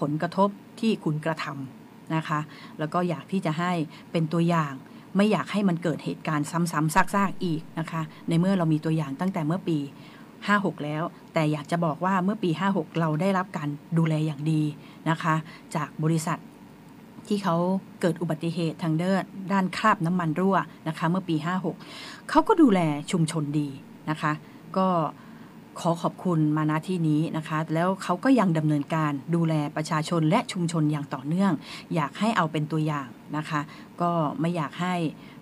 [0.00, 0.48] ผลกระทบ
[0.80, 2.40] ที่คุณกระทำนะคะ
[2.78, 3.72] แล้วก็อยากที่จะให้
[4.12, 4.72] เป็นตัวอย่าง
[5.16, 9.78] ไม่อยากให้มันเกิดเหตุการณ์ซ้ำๆซากๆอีกนะคะ ในเมื่อเรามีตัวอย่างตั้งแต่เมื่อปี
[10.30, 11.02] 56 แล้ว
[11.34, 13.68] แต่อยากจะบอกว่าเมื่อปี 56 เราได้รับการ
[13.98, 14.62] ดูแลอย่างดี
[15.10, 15.34] นะคะ
[15.76, 16.38] จากบริษัท
[17.28, 17.56] ที่เขา
[18.00, 20.56] เกิดอุบัติเหตุทางเดินด้านคราบน้ำมันรั่ว
[20.88, 21.36] นะคะ เมื่อปี
[21.76, 22.80] 56 เขาก็ดูแล
[23.10, 23.68] ชุมชนดี
[24.10, 24.32] นะคะ
[24.76, 24.88] ก็
[25.80, 31.52] ขอขอบคุณมาณที่นี้นะคะ แล้วเขาก็ยังดำเนินการดูแลประชาชนและชุมชนอย่างต่อเนื่อง
[31.94, 33.60] อยากให้เอาเป็นตัวอย่างนะคะ
[34.02, 34.10] ก็
[34.40, 34.94] ไม่อยากให้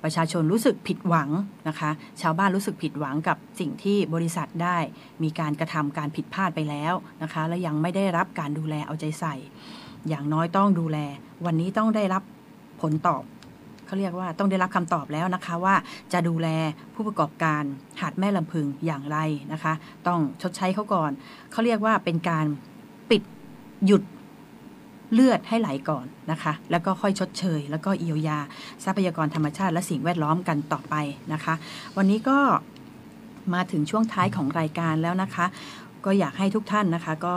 [0.02, 1.30] ประชาชนรู้สึกผิดหวัง
[1.68, 4.76] นะคะ ชาวบ้านรู้สึกผิดหวังกับสิ่งที่บริษัทได้
[5.22, 9.34] มีการกระทำการผิดพลาดไปแล้วนะคะ และยังไม่ได้รับการดูแลเอาใจใส่
[10.08, 10.98] อย่างน้อยต้องดูแล
[11.44, 12.22] วันนี้ต้องได้รับ
[12.80, 13.22] ผลตอบ
[13.90, 15.74] เขาเรียกว่าต้องได้รับคำตอบแล้วนะคะว่า
[16.12, 16.48] จะดูแล
[16.94, 17.62] ผู้ประกอบการ
[18.00, 19.18] หาดแม่ลำพึงอย่างไร
[19.52, 19.72] นะคะ
[20.06, 21.10] ต้องชดใช้เขาก่อน
[21.52, 22.46] เขาเรียกว่าเป็นการ
[23.10, 23.22] ปิด
[23.86, 24.02] หยุด
[25.12, 28.38] เลือดให้ไหลก่อนนะคะ แล้วก็ค่อยชดเชย แล้วก็เยียวยา
[28.84, 30.94] ทรัพยากรธรรมชาติและสิ่งแวดล้อมกันต่อไป
[31.32, 31.54] นะคะ
[31.96, 32.38] วันนี้ก็
[33.54, 35.46] มาถึงช่วงท้ายของรายการแล้วนะคะ
[36.04, 37.36] ก็อยากให้ทุกท่านนะคะก็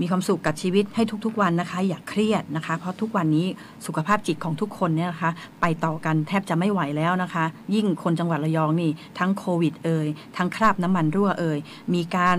[0.00, 3.46] มีความสุขกับชีวิตให้ทุกๆวันนะคะ อย่าเครียดนะคะ เพราะทุกวันนี้
[3.86, 5.30] สุขภาพจิตของทุกคนเนี่ยนะคะ
[5.60, 7.44] ไปต่อกันแทบจะไม่ไหวแล้วนะคะ
[7.74, 11.58] ยิ่งคนจังหวัดระยองนี่ ทั้งโควิดเอ่ยทั้งคราบน้ำมันรั่วเอ่ย
[11.94, 12.36] มีการ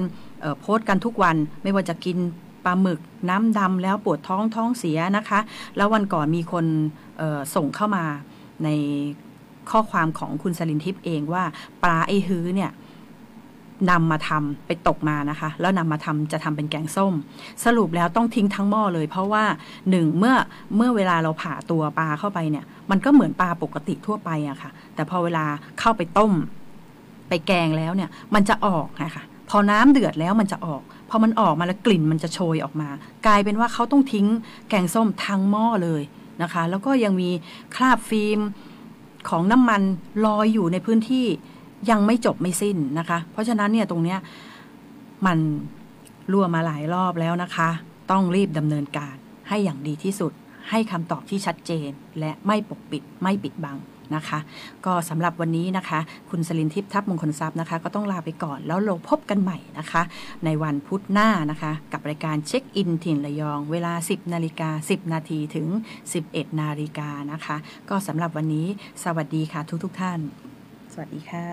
[0.60, 2.18] โพสต์กันทุกวันไม่ว่าจะกิน
[2.66, 3.00] ปลาหมึก
[3.30, 5.40] น้ำดำแล้วปวดท้องท้องเสียนะคะ
[5.78, 6.66] แล้ววันก่อนมีคน
[7.56, 8.06] ส่งเข้ามา
[8.64, 8.70] ใน
[9.72, 11.44] ข้อความของคุณสลินทิพย์เองว่า
[11.84, 12.72] ปลาไอฮื้อเนี่ย
[13.92, 17.14] นำมาทำไปตกมานะคะ แล้วนำมาทำจะทำเป็นแกงส้ม
[17.66, 19.44] สรุปแล้วต้องทิ้งทั้งหม้อเลย เพราะว่า
[19.90, 20.36] หนึ่งเมื่อ
[20.76, 25.46] เมื่อเวลาเราผ่าตัวปลาเข้าไปเนี่ย มันก็เหมือนปลาปกติทั่วไปอะค่ะ แต่พอเวลา
[25.80, 26.34] เข้าไปต้ม
[27.30, 32.90] ไปแกงแล้วเนี่ย มันจะออกนะคะพอน้ำเดือดแล้วมันจะออก พอมันออกมาแล้วกลิ่นมันจะโชยออกมา
[33.26, 34.28] กลายเป็นว่าเขาต้องทิ้ง
[34.70, 36.02] แกงส้มทั้งหม้อเลย
[36.42, 37.30] นะคะ แล้วก็ยังมี
[37.76, 38.40] คราบฟิล์ม
[39.30, 39.82] ของน้ำมัน
[40.26, 41.26] ลอยอยู่ในพื้นที่
[41.90, 44.20] ยังไม่จบไม่สิ้นนะคะ เพราะฉะนั้นเนี่ยตรงเนี้ย
[45.26, 45.38] มัน
[46.32, 47.70] รั่วมาหลายรอบแล้วนะคะ
[48.12, 49.16] ต้องรีบดำเนินการ
[49.50, 50.32] ให้อย่างดีที่สุด
[50.70, 53.78] ให้คำตอบที่ชัดเจน และไม่ปกปิดไม่ปิดบัง
[54.16, 54.40] นะคะ
[54.86, 56.00] ก็สำหรับวันนี้นะคะ
[56.30, 60.02] คุณสลินทิพย์ทัพมงคลทรัพย์นะคะ ก็ต้องลาไปก่อนแล้วเราพบกันใหม่นะคะ
[60.46, 65.68] ในวันพุธหน้านะคะ กับรายการเช็คอินถิ่นระยอง เวลา 10นาฬิกา10 นาทีถึง
[66.14, 67.58] 11นาฬิกานะคะ
[67.90, 68.68] ก็สำหรับวันนี้
[69.04, 70.20] สวัสดีค่ะทุกทุกท่าน
[71.00, 71.48] วัสดีค่ะ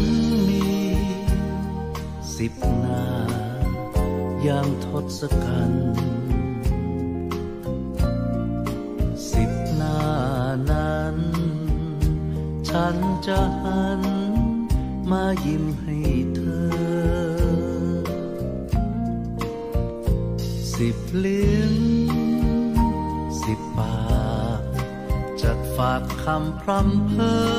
[0.00, 0.14] ัน
[0.48, 0.68] มี
[2.36, 3.04] สิบหน้า
[4.42, 4.86] อย่างท
[5.18, 5.94] ศกัณฐ์
[9.32, 10.00] สิบหน้า
[10.70, 11.16] นั้น
[12.68, 12.96] ฉัน
[13.26, 14.02] จะหัน
[15.10, 15.96] มายิ้มให้
[16.36, 17.00] เธอ
[20.74, 21.76] สิบลิ้น
[23.42, 24.10] สิบปา
[24.60, 24.62] ก
[25.42, 27.49] จะฝากคำพร่ำเพ้อ